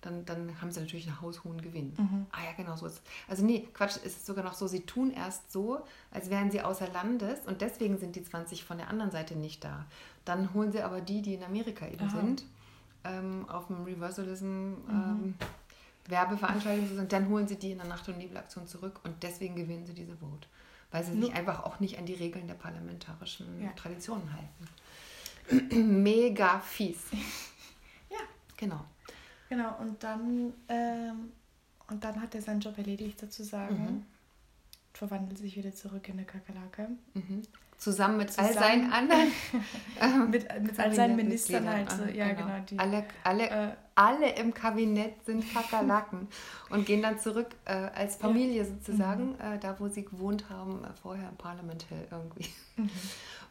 dann, 0.02 0.24
dann 0.26 0.60
haben 0.60 0.70
sie 0.70 0.80
natürlich 0.80 1.06
einen 1.06 1.20
haushohen 1.20 1.62
Gewinn. 1.62 1.94
Mhm. 1.96 2.26
Ah 2.32 2.44
ja, 2.44 2.52
genau 2.56 2.76
so 2.76 2.86
ist 2.86 3.00
Also 3.28 3.44
nee, 3.44 3.68
Quatsch, 3.72 3.96
es 4.04 4.16
ist 4.16 4.26
sogar 4.26 4.44
noch 4.44 4.52
so, 4.52 4.66
sie 4.66 4.80
tun 4.80 5.12
erst 5.12 5.50
so, 5.50 5.82
als 6.10 6.28
wären 6.28 6.50
sie 6.50 6.60
außer 6.60 6.88
Landes 6.88 7.46
und 7.46 7.62
deswegen 7.62 7.96
sind 7.98 8.16
die 8.16 8.22
20 8.22 8.64
von 8.64 8.78
der 8.78 8.88
anderen 8.88 9.10
Seite 9.10 9.36
nicht 9.36 9.64
da. 9.64 9.86
Dann 10.24 10.52
holen 10.52 10.72
sie 10.72 10.82
aber 10.82 11.00
die, 11.00 11.22
die 11.22 11.34
in 11.34 11.44
Amerika 11.44 11.86
eben 11.86 12.08
Aha. 12.08 12.20
sind, 12.20 12.44
ähm, 13.04 13.48
auf 13.48 13.68
dem 13.68 13.84
Reversalism 13.84 14.46
mhm. 14.46 14.74
ähm, 14.88 15.34
Werbeveranstaltung 16.08 16.98
und 16.98 17.12
dann 17.12 17.28
holen 17.28 17.46
sie 17.46 17.56
die 17.56 17.70
in 17.70 17.78
der 17.78 17.86
Nacht- 17.86 18.08
und 18.08 18.18
Nebelaktion 18.18 18.66
zurück 18.66 19.00
und 19.04 19.22
deswegen 19.22 19.54
gewinnen 19.54 19.86
sie 19.86 19.94
diese 19.94 20.16
Vote. 20.16 20.48
Weil 20.92 21.04
sie 21.04 21.18
sich 21.18 21.34
einfach 21.34 21.64
auch 21.64 21.80
nicht 21.80 21.98
an 21.98 22.06
die 22.06 22.14
Regeln 22.14 22.46
der 22.46 22.54
parlamentarischen 22.54 23.62
ja. 23.62 23.72
Traditionen 23.72 24.28
halten. 24.32 25.82
Mega 26.02 26.60
fies. 26.60 27.00
ja. 28.10 28.18
Genau. 28.56 28.84
Genau, 29.48 29.76
und 29.80 30.02
dann, 30.02 30.54
ähm, 30.68 31.32
und 31.88 32.04
dann 32.04 32.20
hat 32.20 32.34
er 32.34 32.42
seinen 32.42 32.60
Job 32.60 32.78
erledigt 32.78 33.18
sozusagen. 33.18 33.82
Mhm. 33.82 34.06
Verwandelt 34.92 35.38
sich 35.38 35.56
wieder 35.56 35.74
zurück 35.74 36.06
in 36.08 36.14
eine 36.18 36.26
Kakerlake. 36.26 36.90
Mhm. 37.14 37.42
Zusammen 37.82 38.16
mit 38.16 38.30
Zusammen, 38.30 38.48
all 38.48 38.54
seinen 38.54 38.92
anderen. 38.92 39.32
Ähm, 40.00 40.30
mit, 40.30 40.46
mit 40.62 40.78
all 40.78 40.94
seinen 40.94 41.16
Ministern 41.16 41.68
halt. 41.68 41.90
So, 41.90 42.04
ja, 42.04 42.28
genau. 42.28 42.46
genau 42.46 42.58
die, 42.68 42.78
alle, 42.78 43.04
alle, 43.24 43.50
äh, 43.50 43.68
alle 43.94 44.30
im 44.34 44.54
Kabinett 44.54 45.24
sind 45.24 45.52
Kakerlaken 45.52 46.28
und 46.70 46.86
gehen 46.86 47.02
dann 47.02 47.18
zurück 47.18 47.48
äh, 47.64 47.72
als 47.72 48.16
Familie 48.16 48.62
ja. 48.62 48.64
sozusagen, 48.64 49.30
mhm. 49.30 49.40
äh, 49.40 49.58
da 49.58 49.78
wo 49.78 49.88
sie 49.88 50.04
gewohnt 50.04 50.48
haben, 50.48 50.84
äh, 50.84 50.88
vorher 51.02 51.28
im 51.28 51.36
Parlament 51.36 51.86
irgendwie. 52.10 52.48
Mhm. 52.76 52.90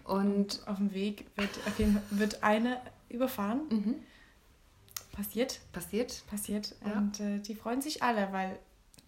Und, 0.06 0.18
und, 0.18 0.68
auf 0.68 0.78
dem 0.78 0.94
Weg 0.94 1.26
wird, 1.36 1.50
wird 2.10 2.44
eine 2.44 2.82
überfahren. 3.10 3.62
Mhm. 3.70 3.96
Passiert. 5.12 5.60
Passiert. 5.74 6.24
Passiert. 6.28 6.76
Ja. 6.86 6.98
Und 6.98 7.20
äh, 7.20 7.40
die 7.40 7.56
freuen 7.56 7.82
sich 7.82 8.02
alle, 8.02 8.32
weil 8.32 8.58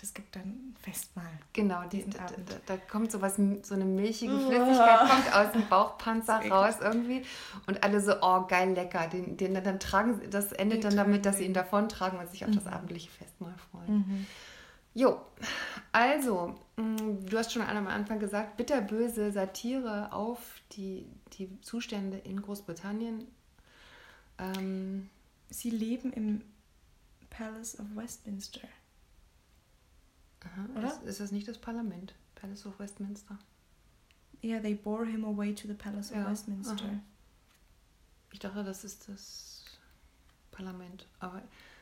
das 0.03 0.13
gibt 0.13 0.36
dann 0.36 0.75
Festmahl. 0.81 1.31
Genau, 1.53 1.88
die, 1.89 2.03
da, 2.10 2.25
da, 2.25 2.55
da, 2.65 2.75
kommt 2.75 3.10
so 3.10 3.22
was, 3.22 3.38
so 3.38 3.74
eine 3.74 3.86
milchige 3.86 4.38
Flüssigkeit 4.38 5.00
kommt 5.00 5.33
aus 5.33 5.51
dem 5.53 5.69
Bauchpanzer 5.69 6.45
raus 6.50 6.75
irgendwie 6.81 7.24
und 7.67 7.81
alle 7.86 8.01
so, 8.01 8.15
oh 8.22 8.45
geil, 8.45 8.74
lecker. 8.74 9.07
Den, 9.07 9.38
den 9.38 9.53
dann 9.53 9.79
tragen, 9.79 10.29
das 10.29 10.51
endet 10.51 10.83
dann 10.83 10.98
damit, 10.98 11.25
dass 11.25 11.38
sie 11.38 11.45
ihn 11.45 11.53
davon 11.53 11.88
tragen 11.88 12.17
und 12.17 12.29
sich 12.29 12.43
auf 12.43 12.50
mhm. 12.50 12.55
das 12.55 12.67
abendliche 12.67 13.10
Festmahl 13.12 13.55
freuen. 13.72 14.00
Mhm. 14.00 14.27
Jo, 14.93 15.22
also, 15.93 16.53
mm, 16.75 17.25
du 17.25 17.38
hast 17.38 17.53
schon 17.53 17.62
am 17.62 17.88
Anfang 17.88 18.19
gesagt, 18.19 18.57
bitterböse 18.57 19.31
Satire 19.31 20.12
auf 20.12 20.60
die, 20.74 21.07
die 21.38 21.62
Zustände 21.62 22.17
in 22.17 22.41
Großbritannien. 22.41 23.25
Ähm, 24.38 25.10
sie 25.50 25.69
leben 25.69 26.12
im 26.12 26.41
Palace 27.29 27.79
of 27.79 27.86
Westminster. 27.95 28.67
Aha, 30.45 30.77
Oder? 30.77 30.88
Ist, 30.88 31.03
ist, 31.03 31.19
das 31.19 31.31
nicht 31.31 31.47
das 31.47 31.57
Parlament? 31.57 32.13
Palace 32.35 32.65
of 32.65 32.79
Westminster? 32.79 33.38
Ja, 34.41 34.55
yeah, 34.55 34.62
they 34.62 34.75
bore 34.75 35.05
him 35.05 35.23
away 35.23 35.53
to 35.53 35.67
the 35.67 35.73
Palace 35.73 36.12
of 36.12 36.17
ja. 36.17 36.29
Westminster. 36.29 36.85
Aha. 36.85 37.00
Ich 38.31 38.39
dachte, 38.39 38.63
das 38.63 38.83
ist 38.83 39.07
das 39.07 39.63
Parlament. 40.51 41.07
Aber 41.19 41.41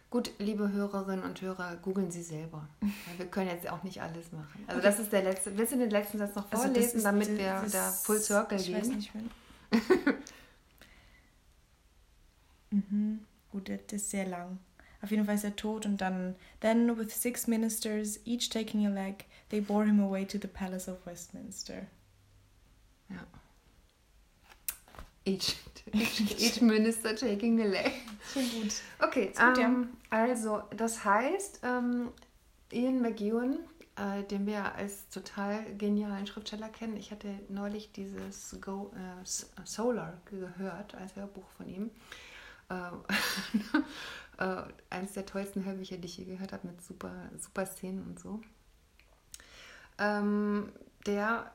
gut, 0.10 0.32
liebe 0.38 0.72
Hörerinnen 0.72 1.24
und 1.24 1.42
Hörer, 1.42 1.78
googeln 1.78 2.12
Sie 2.12 2.24
selber. 2.24 2.68
wir 3.18 3.26
können 3.28 3.50
jetzt 3.50 3.70
auch 3.70 3.84
nicht 3.84 4.02
alles 4.02 4.32
machen. 4.32 4.64
Also 4.68 4.82
das 4.82 5.00
ist 5.00 5.12
der 5.12 5.24
letzte. 5.24 5.58
Willst 5.58 5.74
du 5.74 5.78
den 5.78 5.90
letzten 5.90 6.18
Satz 6.18 6.36
noch 6.36 6.52
also 6.52 6.66
vorlesen, 6.66 6.98
ist, 6.98 7.04
damit 7.04 7.30
wir 7.30 7.66
da 7.72 7.92
Full 7.92 8.20
Circle 8.20 8.60
ich 8.60 8.68
gehen? 8.68 8.78
Weiß 8.78 8.88
nicht, 8.88 9.12
mhm. 12.72 13.26
Gut, 13.52 13.70
das 13.70 13.80
ist 13.92 14.10
sehr 14.10 14.28
lang. 14.28 14.60
Auf 15.02 15.10
jeden 15.10 15.26
Fall 15.26 15.36
ist 15.36 15.44
er 15.44 15.56
tot 15.56 15.86
und 15.86 16.00
dann, 16.00 16.36
then 16.60 16.98
with 16.98 17.12
six 17.12 17.48
ministers, 17.48 18.20
each 18.26 18.50
taking 18.50 18.86
a 18.86 18.90
leg, 18.90 19.26
they 19.50 19.60
bore 19.60 19.86
him 19.86 20.00
away 20.00 20.26
to 20.26 20.38
the 20.40 20.48
palace 20.48 20.88
of 20.88 21.06
Westminster. 21.06 21.88
Ja. 23.10 23.26
Each, 25.26 25.56
each, 25.94 26.22
each 26.40 26.62
minister 26.62 27.16
taking 27.16 27.60
a 27.62 27.66
leg. 27.66 27.92
Schon 28.32 28.44
gut. 28.52 28.74
Okay, 29.00 29.28
gut, 29.28 29.58
ähm, 29.58 29.90
ja. 30.12 30.20
also 30.20 30.62
das 30.76 31.04
heißt, 31.04 31.62
ähm, 31.64 32.12
Ian 32.72 33.02
McEwan, 33.02 33.60
äh, 33.96 34.24
den 34.24 34.46
wir 34.46 34.76
als 34.76 35.10
total 35.10 35.66
genialen 35.78 36.28
Schriftsteller 36.28 36.70
kennen, 36.70 36.96
ich 36.96 37.12
hatte 37.12 37.40
neulich 37.50 37.92
dieses 37.92 38.56
Go, 38.62 38.92
äh, 38.96 39.26
Solar 39.66 40.22
gehört 40.26 40.94
als 40.96 41.16
Hörbuch 41.16 41.48
von 41.58 41.68
ihm 41.68 41.92
äh, 42.72 42.92
äh, 44.42 44.64
eines 44.90 45.14
der 45.14 45.26
tollsten 45.26 45.66
Hörbücher, 45.66 45.98
die 45.98 46.08
ich 46.08 46.18
je 46.18 46.26
gehört 46.26 46.52
habe, 46.52 46.68
mit 46.68 46.82
super, 46.82 47.30
super 47.38 47.66
Szenen 47.66 48.04
und 48.04 48.20
so. 48.20 48.42
Ähm, 50.00 50.72
der 51.06 51.52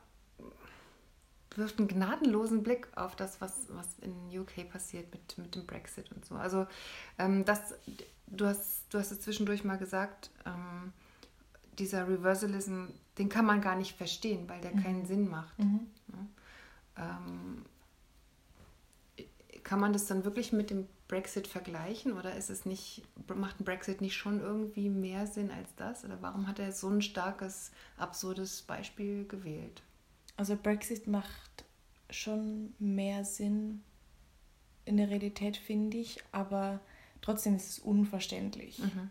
wirft 1.55 1.79
einen 1.79 1.87
gnadenlosen 1.87 2.63
Blick 2.63 2.87
auf 2.95 3.15
das, 3.15 3.41
was, 3.41 3.67
was 3.69 3.87
in 3.99 4.13
UK 4.37 4.69
passiert 4.69 5.11
mit, 5.11 5.37
mit 5.37 5.55
dem 5.55 5.65
Brexit 5.65 6.11
und 6.11 6.23
so. 6.23 6.35
Also 6.35 6.67
ähm, 7.17 7.43
das, 7.45 7.73
du 8.27 8.45
hast, 8.45 8.83
du 8.89 8.99
hast 8.99 9.11
es 9.11 9.19
zwischendurch 9.21 9.63
mal 9.63 9.77
gesagt, 9.77 10.29
ähm, 10.45 10.93
dieser 11.79 12.07
Reversalism, 12.07 12.85
den 13.17 13.27
kann 13.27 13.45
man 13.45 13.59
gar 13.61 13.75
nicht 13.75 13.97
verstehen, 13.97 14.47
weil 14.47 14.61
der 14.61 14.75
mhm. 14.75 14.83
keinen 14.83 15.05
Sinn 15.05 15.27
macht. 15.27 15.57
Mhm. 15.59 15.87
Ja? 16.97 17.25
Ähm, 17.25 17.65
kann 19.63 19.79
man 19.79 19.91
das 19.91 20.05
dann 20.05 20.23
wirklich 20.23 20.53
mit 20.53 20.69
dem 20.69 20.87
Brexit 21.07 21.47
vergleichen 21.47 22.13
oder 22.13 22.35
ist 22.35 22.49
es 22.49 22.65
nicht, 22.65 23.03
macht 23.33 23.59
ein 23.59 23.65
Brexit 23.65 24.01
nicht 24.01 24.15
schon 24.15 24.41
irgendwie 24.41 24.89
mehr 24.89 25.25
Sinn 25.25 25.51
als 25.51 25.73
das? 25.75 26.03
Oder 26.03 26.21
warum 26.21 26.47
hat 26.47 26.59
er 26.59 26.71
so 26.71 26.89
ein 26.89 27.01
starkes, 27.01 27.71
absurdes 27.97 28.61
Beispiel 28.63 29.25
gewählt? 29.25 29.81
Also 30.35 30.55
Brexit 30.55 31.07
macht 31.07 31.65
schon 32.09 32.73
mehr 32.79 33.23
Sinn 33.23 33.83
in 34.85 34.97
der 34.97 35.09
Realität, 35.09 35.57
finde 35.57 35.97
ich, 35.97 36.17
aber 36.31 36.79
trotzdem 37.21 37.55
ist 37.55 37.69
es 37.69 37.79
unverständlich. 37.79 38.79
Mhm. 38.79 39.09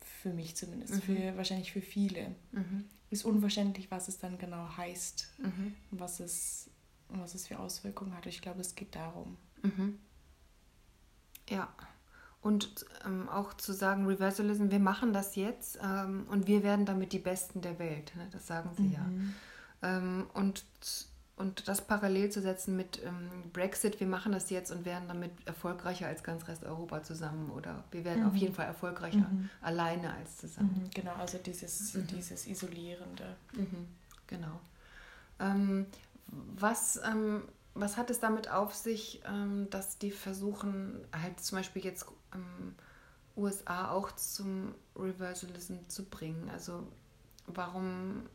Für 0.00 0.32
mich 0.32 0.56
zumindest, 0.56 0.94
mhm. 0.94 1.00
für, 1.00 1.36
wahrscheinlich 1.36 1.72
für 1.72 1.82
viele. 1.82 2.34
Mhm. 2.52 2.84
Ist 3.10 3.24
unverständlich, 3.24 3.90
was 3.90 4.08
es 4.08 4.18
dann 4.18 4.38
genau 4.38 4.76
heißt, 4.76 5.34
mhm. 5.38 5.74
was, 5.90 6.20
es, 6.20 6.70
was 7.08 7.34
es 7.34 7.46
für 7.46 7.58
Auswirkungen 7.58 8.16
hat. 8.16 8.26
Ich 8.26 8.40
glaube, 8.40 8.60
es 8.60 8.74
geht 8.74 8.94
darum. 8.94 9.36
Ja. 11.48 11.68
Und 12.40 12.84
ähm, 13.06 13.28
auch 13.30 13.54
zu 13.54 13.72
sagen, 13.72 14.06
Reversalism, 14.06 14.70
wir 14.70 14.78
machen 14.78 15.14
das 15.14 15.34
jetzt 15.34 15.78
ähm, 15.82 16.26
und 16.28 16.46
wir 16.46 16.62
werden 16.62 16.84
damit 16.84 17.12
die 17.12 17.18
Besten 17.18 17.62
der 17.62 17.78
Welt. 17.78 18.12
Ne? 18.16 18.28
Das 18.32 18.46
sagen 18.46 18.70
sie 18.76 18.82
mhm. 18.82 18.92
ja. 18.92 19.96
Ähm, 19.96 20.26
und, 20.34 20.62
und 21.36 21.68
das 21.68 21.86
parallel 21.86 22.30
zu 22.30 22.42
setzen 22.42 22.76
mit 22.76 23.00
ähm, 23.02 23.50
Brexit, 23.52 23.98
wir 23.98 24.06
machen 24.06 24.32
das 24.32 24.50
jetzt 24.50 24.70
und 24.70 24.84
werden 24.84 25.08
damit 25.08 25.32
erfolgreicher 25.46 26.06
als 26.06 26.22
ganz 26.22 26.46
Rest 26.46 26.64
Europa 26.64 27.02
zusammen. 27.02 27.50
Oder 27.50 27.84
wir 27.90 28.04
werden 28.04 28.24
mhm. 28.24 28.28
auf 28.28 28.36
jeden 28.36 28.54
Fall 28.54 28.66
erfolgreicher 28.66 29.26
mhm. 29.30 29.48
alleine 29.62 30.12
als 30.12 30.36
zusammen. 30.36 30.82
Mhm. 30.84 30.90
Genau, 30.90 31.14
also 31.14 31.38
dieses, 31.38 31.94
mhm. 31.94 32.06
dieses 32.08 32.46
Isolierende. 32.46 33.36
Mhm. 33.54 33.86
Genau. 34.26 34.60
Ähm, 35.40 35.86
was 36.26 37.00
ähm, 37.06 37.44
was 37.74 37.96
hat 37.96 38.10
es 38.10 38.20
damit 38.20 38.50
auf 38.50 38.74
sich, 38.74 39.20
ähm, 39.26 39.68
dass 39.70 39.98
die 39.98 40.10
versuchen, 40.10 41.06
halt 41.12 41.40
zum 41.40 41.58
Beispiel 41.58 41.84
jetzt 41.84 42.06
ähm, 42.32 42.74
USA 43.36 43.90
auch 43.90 44.12
zum 44.12 44.74
Reversalism 44.96 45.74
zu 45.88 46.04
bringen? 46.04 46.48
Also 46.50 46.86
warum, 47.46 48.28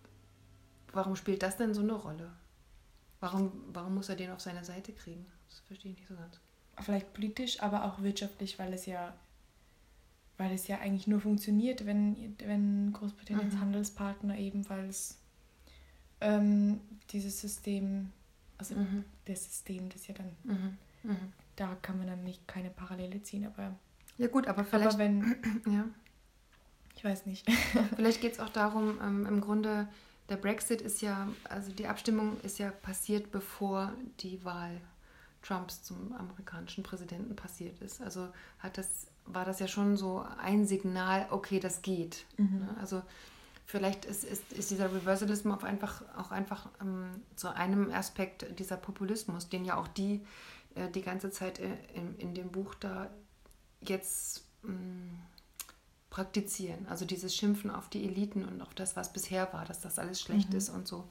warum 0.91 1.15
spielt 1.15 1.41
das 1.41 1.57
denn 1.57 1.73
so 1.73 1.81
eine 1.81 1.93
Rolle? 1.93 2.29
Warum, 3.21 3.51
warum 3.73 3.95
muss 3.95 4.09
er 4.09 4.15
den 4.15 4.31
auf 4.31 4.41
seine 4.41 4.63
Seite 4.63 4.91
kriegen? 4.91 5.25
Das 5.47 5.59
verstehe 5.59 5.91
ich 5.91 5.99
nicht 5.99 6.09
so 6.09 6.15
ganz. 6.15 6.39
Vielleicht 6.81 7.13
politisch, 7.13 7.61
aber 7.61 7.85
auch 7.85 8.01
wirtschaftlich, 8.01 8.59
weil 8.59 8.73
es 8.73 8.85
ja, 8.85 9.13
weil 10.37 10.53
es 10.53 10.67
ja 10.67 10.79
eigentlich 10.79 11.07
nur 11.07 11.19
funktioniert, 11.19 11.85
wenn, 11.85 12.35
wenn 12.39 12.93
Großbritanniens 12.93 13.55
mhm. 13.55 13.59
Handelspartner 13.59 14.37
ebenfalls 14.37 15.17
ähm, 16.21 16.79
dieses 17.11 17.41
System 17.41 18.11
also 18.59 18.75
mhm. 18.75 19.05
das 19.25 19.45
System, 19.45 19.89
das 19.89 20.05
ja 20.07 20.13
dann, 20.13 20.35
mhm. 20.43 20.77
Mhm. 21.03 21.33
da 21.55 21.75
kann 21.81 21.97
man 21.97 22.07
dann 22.07 22.23
nicht 22.23 22.47
keine 22.47 22.69
Parallele 22.69 23.23
ziehen, 23.23 23.47
aber. 23.47 23.73
Ja, 24.17 24.27
gut, 24.27 24.47
aber 24.47 24.63
vielleicht. 24.63 24.87
Aber 24.87 24.99
wenn. 24.99 25.37
ja. 25.65 25.85
Ich 26.95 27.03
weiß 27.03 27.25
nicht. 27.25 27.49
vielleicht 27.95 28.21
geht 28.21 28.33
es 28.33 28.39
auch 28.39 28.49
darum, 28.49 28.99
ähm, 29.01 29.25
im 29.25 29.39
Grunde, 29.39 29.87
der 30.27 30.35
Brexit 30.35 30.81
ist 30.81 31.01
ja, 31.01 31.29
also 31.45 31.71
die 31.71 31.87
Abstimmung 31.87 32.39
ist 32.41 32.59
ja 32.59 32.71
passiert, 32.71 33.31
bevor 33.31 33.93
die 34.19 34.43
Wahl 34.43 34.81
Trumps 35.41 35.81
zum 35.83 36.13
amerikanischen 36.13 36.83
Präsidenten 36.83 37.37
passiert 37.37 37.79
ist. 37.81 38.01
Also 38.01 38.27
hat 38.59 38.77
das, 38.77 39.07
war 39.25 39.45
das 39.45 39.59
ja 39.59 39.69
schon 39.69 39.95
so 39.95 40.25
ein 40.37 40.65
Signal, 40.65 41.27
okay, 41.29 41.61
das 41.61 41.81
geht. 41.81 42.25
Mhm. 42.35 42.59
Ne? 42.59 42.75
Also 42.81 43.01
vielleicht 43.69 44.05
ist, 44.05 44.23
ist, 44.23 44.51
ist 44.51 44.71
dieser 44.71 44.91
Reversalism 44.91 45.51
auch 45.51 45.63
einfach, 45.63 46.01
auch 46.17 46.31
einfach 46.31 46.69
ähm, 46.81 47.21
zu 47.35 47.53
einem 47.53 47.91
Aspekt 47.91 48.57
dieser 48.57 48.77
Populismus, 48.77 49.47
den 49.47 49.63
ja 49.63 49.77
auch 49.77 49.87
die 49.87 50.25
äh, 50.73 50.89
die 50.89 51.03
ganze 51.03 51.29
Zeit 51.29 51.59
äh, 51.59 51.77
in, 51.93 52.17
in 52.17 52.33
dem 52.33 52.51
Buch 52.51 52.73
da 52.73 53.11
jetzt 53.81 54.43
ähm, 54.63 55.19
praktizieren. 56.09 56.87
Also 56.87 57.05
dieses 57.05 57.35
Schimpfen 57.35 57.69
auf 57.69 57.89
die 57.89 58.05
Eliten 58.05 58.43
und 58.43 58.61
auf 58.63 58.73
das, 58.73 58.95
was 58.95 59.13
bisher 59.13 59.53
war, 59.53 59.65
dass 59.65 59.81
das 59.81 59.99
alles 59.99 60.19
schlecht 60.19 60.49
mhm. 60.49 60.57
ist 60.57 60.69
und 60.69 60.87
so. 60.87 61.07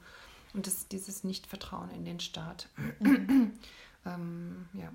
Und 0.53 0.67
das, 0.67 0.89
dieses 0.89 1.23
Nicht-Vertrauen 1.23 1.91
in 1.91 2.03
den 2.03 2.19
Staat. 2.19 2.67
Mhm. 2.99 3.53
ähm, 4.05 4.67
ja. 4.73 4.91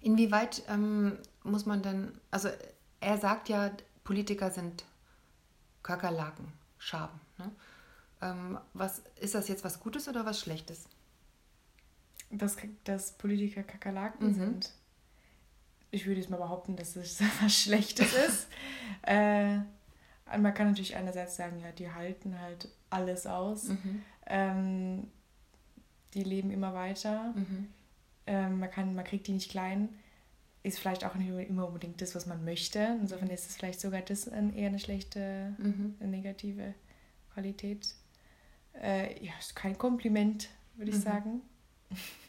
Inwieweit 0.00 0.62
ähm, 0.68 1.18
muss 1.42 1.66
man 1.66 1.82
denn, 1.82 2.12
also 2.30 2.50
er 3.00 3.18
sagt 3.18 3.48
ja, 3.48 3.72
Politiker 4.04 4.52
sind 4.52 4.84
Kakerlaken, 5.82 6.46
Schaben. 6.78 7.20
Ne? 7.38 7.50
Ähm, 8.20 8.58
was, 8.72 9.02
ist 9.20 9.34
das 9.34 9.48
jetzt 9.48 9.64
was 9.64 9.80
Gutes 9.80 10.08
oder 10.08 10.24
was 10.24 10.40
Schlechtes? 10.40 10.88
Dass, 12.30 12.56
dass 12.84 13.12
Politiker 13.12 13.62
Kakerlaken 13.62 14.28
mhm. 14.28 14.34
sind. 14.34 14.72
Ich 15.90 16.06
würde 16.06 16.20
jetzt 16.20 16.30
mal 16.30 16.38
behaupten, 16.38 16.76
dass 16.76 16.96
es 16.96 17.20
was 17.42 17.54
Schlechtes 17.54 18.12
ist. 18.12 18.48
Äh, 19.04 19.56
man 20.38 20.54
kann 20.54 20.68
natürlich 20.68 20.94
einerseits 20.94 21.34
sagen, 21.34 21.58
ja, 21.58 21.72
die 21.72 21.90
halten 21.90 22.38
halt 22.38 22.68
alles 22.88 23.26
aus. 23.26 23.64
Mhm. 23.64 24.02
Ähm, 24.26 25.10
die 26.14 26.22
leben 26.22 26.52
immer 26.52 26.72
weiter. 26.72 27.32
Mhm. 27.34 27.68
Ähm, 28.26 28.60
man, 28.60 28.70
kann, 28.70 28.94
man 28.94 29.04
kriegt 29.04 29.26
die 29.26 29.32
nicht 29.32 29.50
klein 29.50 29.88
ist 30.62 30.78
vielleicht 30.78 31.04
auch 31.04 31.14
nicht 31.14 31.28
immer 31.28 31.66
unbedingt 31.66 32.00
das, 32.00 32.14
was 32.14 32.26
man 32.26 32.44
möchte. 32.44 32.78
Insofern 33.00 33.30
ist 33.30 33.48
es 33.48 33.56
vielleicht 33.56 33.80
sogar 33.80 34.00
das 34.02 34.26
eher 34.26 34.68
eine 34.68 34.78
schlechte, 34.78 35.54
mhm. 35.58 35.96
eine 36.00 36.10
negative 36.10 36.74
Qualität. 37.34 37.94
Äh, 38.80 39.24
ja, 39.24 39.32
ist 39.38 39.56
kein 39.56 39.76
Kompliment, 39.76 40.48
würde 40.76 40.90
ich 40.90 40.98
mhm. 40.98 41.02
sagen. 41.02 41.40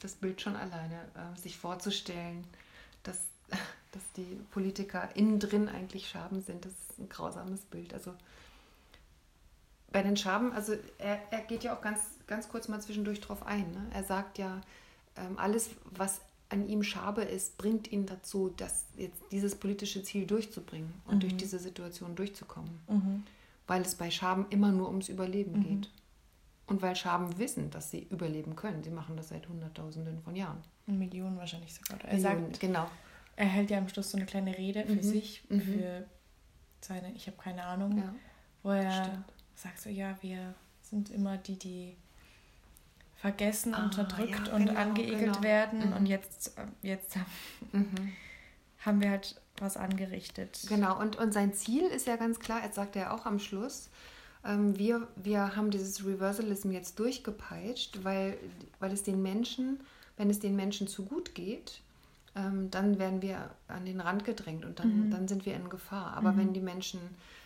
Das 0.02 0.16
Bild 0.16 0.42
schon 0.42 0.56
alleine, 0.56 0.96
äh, 1.16 1.40
sich 1.40 1.58
vorzustellen, 1.58 2.46
dass, 3.04 3.20
dass 3.92 4.04
die 4.18 4.40
Politiker 4.52 5.10
innen 5.16 5.40
drin 5.40 5.70
eigentlich 5.70 6.10
Schaben 6.10 6.42
sind, 6.42 6.66
das 6.66 6.74
ist 6.74 7.00
ein 7.00 7.10
grausames 7.10 7.62
Bild. 7.62 7.94
Also 7.94 8.14
bei 9.92 10.02
den 10.02 10.18
Schaben, 10.18 10.52
also 10.54 10.74
er, 10.98 11.22
er 11.32 11.42
geht 11.42 11.64
ja 11.64 11.76
auch 11.78 11.82
ganz, 11.82 12.02
ganz 12.26 12.50
kurz 12.50 12.68
mal 12.68 12.82
zwischendurch 12.82 13.22
drauf 13.22 13.46
ein. 13.46 13.72
Ne? 13.72 13.88
Er 13.94 14.04
sagt 14.04 14.40
ja, 14.40 14.60
ähm, 15.16 15.38
alles, 15.38 15.70
was 15.92 16.20
an 16.50 16.68
ihm 16.68 16.84
Schabe 16.84 17.24
ist, 17.24 17.58
bringt 17.58 17.92
ihn 17.92 18.06
dazu, 18.06 18.54
das 18.56 18.86
jetzt 18.98 19.22
dieses 19.32 19.56
politische 19.56 20.04
Ziel 20.04 20.26
durchzubringen 20.26 20.94
und 21.06 21.16
mhm. 21.16 21.20
durch 21.22 21.38
diese 21.38 21.60
Situation 21.60 22.16
durchzukommen. 22.16 22.80
Mhm. 22.88 23.24
Weil 23.66 23.82
es 23.82 23.96
bei 23.96 24.12
Schaben 24.12 24.46
immer 24.50 24.72
nur 24.72 24.88
ums 24.88 25.10
Überleben 25.10 25.60
mhm. 25.60 25.64
geht. 25.64 25.90
Und 26.68 26.82
weil 26.82 26.96
Schaben 26.96 27.38
wissen, 27.38 27.70
dass 27.72 27.92
sie 27.92 28.08
überleben 28.10 28.56
können. 28.56 28.84
Sie 28.84 28.90
machen 28.90 29.18
das 29.18 29.30
seit 29.30 29.50
Hunderttausenden 29.50 30.22
von 30.22 30.36
Jahren. 30.36 30.62
Millionen 30.86 31.38
wahrscheinlich 31.38 31.74
sogar. 31.74 32.00
Er 32.02 32.14
Millionen, 32.16 32.46
sagt, 32.46 32.60
genau. 32.60 32.90
Er 33.36 33.48
hält 33.48 33.70
ja 33.70 33.80
am 33.80 33.90
Schluss 33.90 34.12
so 34.12 34.18
eine 34.18 34.26
kleine 34.26 34.58
Rede 34.58 34.86
für 34.86 34.94
mhm. 34.94 35.02
sich, 35.02 35.44
mhm. 35.50 35.62
für 35.62 36.06
seine, 36.82 37.12
ich 37.14 37.28
habe 37.28 37.38
keine 37.38 37.64
Ahnung, 37.64 37.98
ja. 37.98 38.16
wo 38.62 38.70
er 38.70 39.06
Stimmt. 39.06 39.34
sagt 39.56 39.82
so, 39.82 39.90
ja, 39.90 40.16
wir 40.22 40.54
sind 40.82 41.10
immer 41.10 41.38
die, 41.38 41.58
die 41.58 41.98
vergessen, 43.24 43.74
ah, 43.74 43.86
unterdrückt 43.86 44.50
ja, 44.50 44.54
und 44.54 44.66
genau, 44.66 44.80
angeekelt 44.80 45.20
genau. 45.20 45.44
werden. 45.44 45.88
Mhm. 45.88 45.94
Und 45.94 46.06
jetzt, 46.08 46.58
äh, 46.58 46.66
jetzt 46.82 47.16
mhm. 47.72 48.12
haben 48.86 49.00
wir 49.00 49.12
halt 49.12 49.40
was 49.60 49.78
angerichtet. 49.78 50.60
Genau, 50.68 51.00
und, 51.00 51.16
und 51.16 51.34
sein 51.34 51.54
Ziel 51.54 51.84
ist 51.84 52.06
ja 52.06 52.18
ganz 52.18 52.40
klar, 52.40 52.62
jetzt 52.66 52.76
sagt 52.76 52.98
er 52.98 53.14
auch 53.14 53.26
am 53.26 53.40
Schluss, 53.40 53.90
ähm, 54.46 54.78
wir, 54.78 55.08
wir 55.16 55.56
haben 55.56 55.72
dieses 55.72 56.06
Reversalism 56.06 56.72
jetzt 56.72 57.00
durchgepeitscht, 57.00 58.04
weil, 58.04 58.38
weil 58.82 58.92
es 58.92 59.04
den 59.04 59.22
Menschen, 59.22 59.80
wenn 60.18 60.30
es 60.30 60.42
den 60.42 60.58
Menschen 60.58 60.88
zu 60.90 61.06
gut 61.06 61.34
geht, 61.34 61.80
ähm, 62.36 62.72
dann 62.72 63.00
werden 63.00 63.22
wir 63.22 63.52
an 63.70 63.86
den 63.86 64.02
Rand 64.02 64.26
gedrängt 64.26 64.66
und 64.66 64.80
dann, 64.80 65.06
mhm. 65.06 65.12
dann 65.12 65.30
sind 65.30 65.46
wir 65.46 65.56
in 65.56 65.70
Gefahr. 65.70 66.18
Aber 66.18 66.34
mhm. 66.34 66.38
wenn 66.40 66.54
die 66.54 66.60
Menschen 66.60 67.00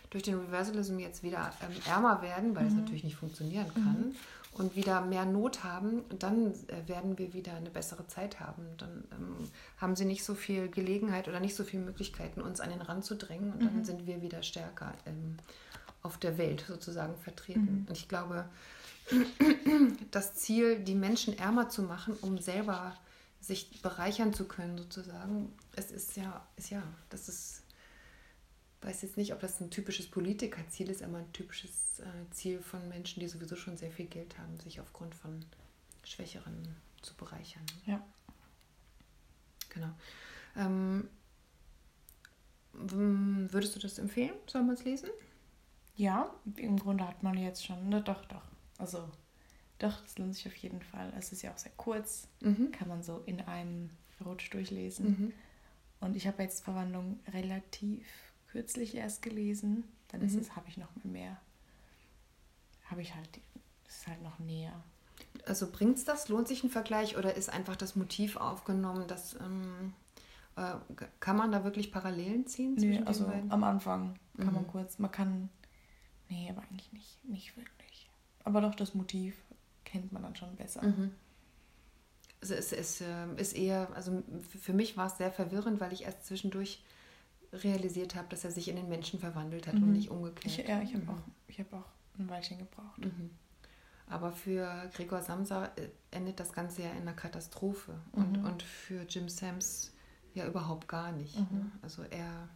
durch 0.10 0.24
den 0.24 0.40
Reversalism 0.40 0.98
jetzt 0.98 1.22
wieder 1.22 1.52
ähm, 1.62 1.76
ärmer 1.88 2.24
werden, 2.24 2.56
weil 2.56 2.66
es 2.66 2.74
mhm. 2.74 2.80
natürlich 2.80 3.04
nicht 3.04 3.18
funktionieren 3.18 3.72
kann, 3.76 4.08
mhm 4.08 4.16
und 4.58 4.76
wieder 4.76 5.02
mehr 5.02 5.26
Not 5.26 5.64
haben, 5.64 6.04
dann 6.18 6.54
äh, 6.68 6.88
werden 6.88 7.18
wir 7.18 7.34
wieder 7.34 7.54
eine 7.54 7.70
bessere 7.70 8.08
Zeit 8.08 8.40
haben. 8.40 8.64
Dann 8.78 9.04
ähm, 9.12 9.50
haben 9.78 9.96
sie 9.96 10.06
nicht 10.06 10.24
so 10.24 10.36
viel 10.36 10.68
Gelegenheit 10.70 11.28
oder 11.28 11.40
nicht 11.40 11.56
so 11.56 11.64
viele 11.64 11.84
Möglichkeiten, 11.84 12.42
uns 12.42 12.60
an 12.60 12.70
den 12.70 12.82
Rand 12.82 13.06
zu 13.06 13.16
drängen 13.16 13.54
und 13.54 13.64
dann 13.64 13.78
mhm. 13.78 13.86
sind 13.86 14.08
wir 14.08 14.22
wieder 14.22 14.44
stärker 14.44 14.94
ähm, 15.06 15.38
auf 16.02 16.18
der 16.18 16.38
Welt 16.38 16.66
sozusagen 16.68 17.16
vertreten. 17.18 17.82
Mhm. 17.82 17.86
Und 17.88 17.98
ich 17.98 18.08
glaube, 18.08 18.46
das 20.12 20.36
Ziel, 20.36 20.80
die 20.80 20.96
Menschen 20.96 21.38
ärmer 21.38 21.70
zu 21.70 21.84
machen, 21.84 22.16
um 22.22 22.38
selber 22.38 22.96
sich 23.40 23.82
bereichern 23.82 24.34
zu 24.34 24.46
können, 24.46 24.78
sozusagen, 24.78 25.54
es 25.76 25.92
ist 25.92 26.18
ja, 26.18 26.46
ist 26.56 26.70
ja, 26.70 26.82
das 27.10 27.30
ist 27.30 27.64
weiß 28.82 29.02
jetzt 29.02 29.18
nicht, 29.18 29.34
ob 29.34 29.40
das 29.40 29.60
ein 29.60 29.72
typisches 29.72 30.08
Politikerziel 30.08 30.90
ist, 30.90 31.04
aber 31.04 31.18
ein 31.18 31.34
typisches 31.34 32.00
äh, 32.00 32.32
Ziel 32.32 32.62
von 32.62 32.88
Menschen, 32.90 33.20
die 33.20 33.28
sowieso 33.28 33.56
schon 33.56 33.78
sehr 33.78 33.92
viel 33.92 34.06
Geld 34.06 34.38
haben, 34.38 34.60
sich 34.60 34.80
aufgrund 34.80 35.16
von 35.16 35.44
Schwächeren 36.04 36.76
zu 37.02 37.16
bereichern. 37.16 37.66
Ja. 37.86 38.06
Genau. 39.70 39.90
Ähm, 40.56 41.10
würdest 42.74 43.76
du 43.76 43.80
das 43.80 43.98
empfehlen? 43.98 44.36
Sollen 44.46 44.68
wir 44.68 44.74
es 44.74 44.84
lesen? 44.84 45.10
Ja, 45.96 46.32
im 46.58 46.78
Grunde 46.78 47.08
hat 47.08 47.24
man 47.24 47.38
jetzt 47.38 47.66
schon, 47.66 47.90
ne, 47.90 48.02
doch, 48.02 48.24
doch. 48.26 48.44
Also, 48.78 49.10
doch, 49.80 50.04
es 50.06 50.18
lohnt 50.18 50.36
sich 50.36 50.48
auf 50.48 50.56
jeden 50.56 50.82
Fall. 50.82 51.12
Es 51.18 51.32
ist 51.32 51.42
ja 51.42 51.52
auch 51.52 51.58
sehr 51.58 51.72
kurz, 51.76 52.28
mhm. 52.42 52.72
kann 52.72 52.88
man 52.88 53.02
so 53.02 53.24
in 53.26 53.42
einem 53.42 53.90
Rutsch 54.24 54.54
durchlesen. 54.54 55.06
Mhm. 55.08 55.34
Und 56.00 56.16
ich 56.16 56.28
habe 56.28 56.44
jetzt 56.44 56.64
Verwandlung 56.64 57.20
relativ 57.34 58.06
kürzlich 58.58 58.96
erst 58.96 59.22
gelesen, 59.22 59.84
dann 60.08 60.22
mhm. 60.22 60.26
ist 60.26 60.36
es, 60.36 60.56
habe 60.56 60.68
ich 60.68 60.78
noch 60.78 60.90
mehr. 61.04 61.38
Habe 62.86 63.04
ich 63.04 63.14
halt, 63.14 63.30
ist 63.88 64.08
halt 64.08 64.24
noch 64.24 64.40
näher. 64.40 64.74
Also 65.46 65.70
bringt 65.72 65.98
es 65.98 66.06
das? 66.06 66.28
Lohnt 66.28 66.48
sich 66.48 66.64
ein 66.64 66.72
Vergleich 66.72 67.18
oder 67.18 67.36
ist 67.36 67.50
einfach 67.50 67.76
das 67.76 67.96
Motiv 67.96 68.36
aufgenommen, 68.36 69.08
dass 69.08 69.36
ähm, 69.36 69.94
äh, 70.56 70.74
kann 71.20 71.38
man 71.38 71.52
da 71.52 71.64
wirklich 71.64 71.92
Parallelen 71.92 72.48
ziehen? 72.48 72.74
Nee, 72.80 73.04
also 73.06 73.32
am 73.50 73.64
Anfang 73.64 74.18
kann 74.38 74.48
mhm. 74.48 74.54
man 74.54 74.68
kurz, 74.68 74.98
man 74.98 75.12
kann, 75.12 75.50
nee, 76.28 76.50
aber 76.50 76.64
eigentlich 76.64 76.92
nicht, 76.94 77.26
nicht 77.26 77.58
wirklich. 77.58 78.10
Aber 78.44 78.62
doch 78.62 78.74
das 78.74 78.96
Motiv 78.96 79.36
kennt 79.86 80.12
man 80.12 80.24
dann 80.24 80.36
schon 80.36 80.56
besser. 80.56 80.82
Mhm. 80.82 81.12
Also 82.42 82.56
es, 82.56 82.74
es 82.74 83.02
äh, 83.02 83.28
ist 83.38 83.56
eher, 83.56 83.88
also 83.94 84.24
für 84.60 84.74
mich 84.74 84.98
war 84.98 85.06
es 85.06 85.18
sehr 85.18 85.32
verwirrend, 85.32 85.80
weil 85.80 85.94
ich 85.94 86.06
erst 86.06 86.26
zwischendurch 86.26 86.84
realisiert 87.54 88.16
habe, 88.16 88.28
dass 88.30 88.44
er 88.44 88.52
sich 88.52 88.68
in 88.68 88.76
den 88.76 88.90
Menschen 88.90 89.20
verwandelt 89.20 89.68
hat 89.68 89.76
mhm. 89.76 89.84
und 89.84 89.92
nicht 89.94 90.10
umgekehrt. 90.10 90.46
Ich, 90.46 90.68
ja, 90.68 90.82
ich 90.82 90.94
habe 90.94 91.04
mhm. 91.04 91.10
auch, 91.10 91.58
hab 91.58 91.74
auch 91.74 91.90
ein 92.20 92.30
Weilchen 92.30 92.58
gebraucht. 92.58 93.00
Mhm. 93.00 93.32
Aber 94.10 94.32
für 94.32 94.90
Gregor 94.94 95.22
Samsa 95.22 95.66
äh, 95.76 95.90
endet 96.12 96.40
das 96.40 96.54
Ganze 96.54 96.84
ja 96.84 96.92
in 96.92 97.02
einer 97.02 97.14
Katastrophe. 97.14 97.96
Und, 98.14 98.40
mhm. 98.40 98.46
und 98.46 98.64
für 98.64 99.04
Jim 99.04 99.30
Sams 99.30 99.94
ja 100.34 100.48
überhaupt 100.48 100.88
gar 100.88 101.12
nicht. 101.12 101.38
Ne? 101.38 101.48
Mhm. 101.50 101.72
Also 101.82 102.04
er, 102.04 102.48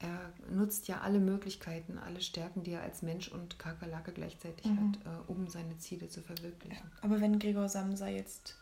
er 0.00 0.32
nutzt 0.50 0.88
ja 0.88 1.00
alle 1.00 1.20
Möglichkeiten, 1.20 1.98
alle 1.98 2.20
Stärken, 2.20 2.64
die 2.64 2.72
er 2.72 2.82
als 2.82 3.02
Mensch 3.02 3.28
und 3.28 3.58
Kakerlake 3.58 4.12
gleichzeitig 4.12 4.66
mhm. 4.66 4.94
hat, 4.94 5.06
äh, 5.06 5.30
um 5.30 5.48
seine 5.48 5.78
Ziele 5.78 6.08
zu 6.08 6.22
verwirklichen. 6.22 6.90
Ja. 6.92 7.02
Aber 7.02 7.20
wenn 7.20 7.38
Gregor 7.38 7.68
Samsa 7.68 8.08
jetzt 8.08 8.56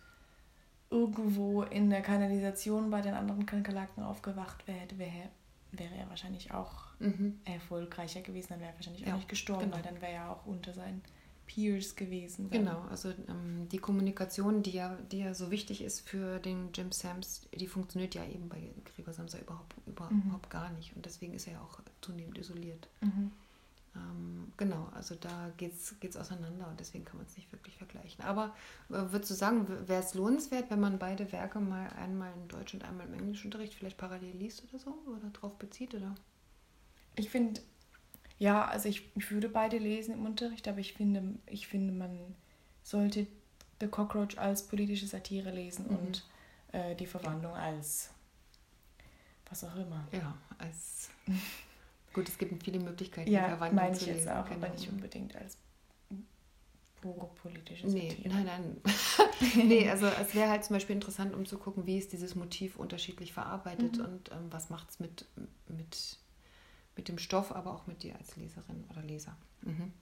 irgendwo 0.95 1.63
in 1.63 1.91
der 1.91 2.03
Kanalisation 2.03 2.91
bei 2.91 3.01
den 3.01 3.15
anderen 3.15 3.47
Kakerlaken 3.47 4.05
aufgewacht 4.05 4.67
wäre, 4.69 4.87
wäre, 4.97 5.29
wäre 5.73 5.95
er 5.97 6.09
wahrscheinlich 6.09 6.53
auch 6.53 6.85
mhm. 7.01 7.41
erfolgreicher 7.45 8.21
gewesen. 8.21 8.49
Dann 8.51 8.61
wäre 8.61 8.71
er 8.71 8.77
wahrscheinlich 8.77 9.03
ja, 9.03 9.13
auch 9.13 9.17
nicht 9.17 9.29
gestorben, 9.29 9.65
genau. 9.65 9.77
weil 9.77 9.83
dann 9.83 10.01
wäre 10.01 10.13
er 10.13 10.31
auch 10.31 10.47
unter 10.47 10.73
seinen 10.73 11.03
Peers 11.47 11.97
gewesen. 11.97 12.49
Dann. 12.49 12.65
Genau, 12.65 12.83
also 12.91 13.11
ähm, 13.29 13.69
die 13.71 13.79
Kommunikation, 13.79 14.63
die 14.63 14.71
ja, 14.71 14.97
die 15.11 15.19
ja 15.19 15.35
so 15.35 15.51
wichtig 15.51 15.83
ist 15.83 16.09
für 16.09 16.39
den 16.39 16.71
Jim 16.73 16.93
Sams, 16.93 17.49
die 17.53 17.67
funktioniert 17.67 18.15
ja 18.15 18.25
eben 18.25 18.49
bei 18.49 18.71
Gregor 18.85 19.13
Samsa 19.13 19.39
überhaupt, 19.39 19.75
überhaupt 19.87 20.15
mhm. 20.15 20.49
gar 20.49 20.71
nicht. 20.71 20.95
Und 20.95 21.05
deswegen 21.05 21.35
ist 21.35 21.49
er 21.49 21.55
ja 21.55 21.61
auch 21.61 21.81
zunehmend 22.03 22.39
isoliert. 22.39 22.89
Mhm. 23.01 23.33
Ähm, 23.97 24.53
genau, 24.57 24.89
also 24.95 25.15
da 25.15 25.51
geht 25.57 25.73
es 25.75 26.17
auseinander 26.17 26.69
und 26.69 26.81
deswegen 26.81 27.05
kann 27.05 27.17
man 27.17 27.27
es 27.27 27.37
nicht 27.37 27.53
wirklich 27.53 27.77
vergleichen. 27.77 28.25
Aber 28.25 28.55
äh, 28.91 28.95
würdest 29.13 29.31
du 29.31 29.35
sagen, 29.35 29.69
wäre 29.89 30.03
es 30.03 30.15
lohnenswert, 30.15 30.71
wenn 30.71 30.81
man 30.81 30.99
beide 30.99 31.31
Werke 31.33 31.61
mal 31.61 31.89
einmal 31.91 32.33
in 32.35 32.49
Deutsch 32.49 32.75
und 32.75 32.85
einmal 32.85 33.07
im 33.07 33.15
Englischunterricht 33.15 33.75
vielleicht 33.75 33.99
parallel 33.99 34.37
liest 34.37 34.65
oder 34.69 34.79
so? 34.79 34.99
Oder 35.07 35.31
drauf 35.31 35.57
bezieht? 35.59 35.95
Oder? 35.95 36.15
Ich 37.17 37.31
finde, 37.31 37.61
ja, 38.39 38.65
also 38.65 38.89
ich, 38.89 39.11
ich 39.17 39.31
würde 39.31 39.49
beide 39.49 39.79
lesen 39.79 40.15
im 40.15 40.27
Unterricht, 40.27 40.67
aber 40.67 40.79
ich 40.79 40.95
finde, 40.95 41.39
ich 41.47 41.69
finde, 41.69 41.93
man 41.93 42.19
sollte 42.83 43.27
The 43.81 43.87
Cockroach 43.89 44.39
als 44.39 44.67
politische 44.67 45.07
Satire 45.07 45.51
lesen 45.51 45.87
mhm. 45.89 45.97
und 45.97 46.25
äh, 46.73 46.95
die 46.97 47.07
Verwandlung 47.07 47.55
als 47.55 48.11
was 49.49 49.65
auch 49.65 49.77
immer. 49.77 50.07
Ja, 50.13 50.37
als 50.59 51.11
Gut, 52.15 52.29
es 52.29 52.39
gibt 52.39 52.63
viele 52.63 52.79
Möglichkeiten, 52.79 53.31
ja, 53.31 53.49
Verwandlung 53.49 53.85
meine 53.85 53.93
ich 53.93 53.99
zu 53.99 54.07
lesen. 54.07 54.19
jetzt 54.21 54.29
auch, 54.31 54.49
genau. 54.49 54.65
aber 54.65 54.75
nicht 54.75 54.89
unbedingt 54.89 55.37
als 55.37 55.59
pure 57.05 57.29
politische 57.35 57.91
Satire. 57.91 58.15
Nee, 58.23 58.29
nein, 58.29 58.45
nein. 58.47 58.81
nee, 59.69 59.91
also 59.91 60.07
es 60.07 60.35
wäre 60.35 60.49
halt 60.49 60.65
zum 60.65 60.77
Beispiel 60.77 60.97
interessant, 60.97 61.35
um 61.35 61.45
zu 61.45 61.59
gucken, 61.59 61.87
wie 61.87 61.99
ist 61.99 62.13
dieses 62.13 62.35
Motiv 62.35 62.77
unterschiedlich 62.77 63.35
verarbeitet 63.35 63.99
mhm. 63.99 64.05
und 64.05 64.31
ähm, 64.31 64.47
was 64.51 64.71
macht 64.71 64.89
es 64.91 65.01
mit, 65.01 65.27
mit, 65.69 66.19
mit 66.97 67.09
dem 67.09 67.19
Stoff, 67.19 67.53
aber 67.53 67.75
auch 67.75 67.87
mit 67.87 68.03
dir 68.03 68.17
als 68.17 68.37
Leserin 68.37 68.85
oder 68.89 69.03
Leser. 69.03 69.37
Mhm. 69.63 69.93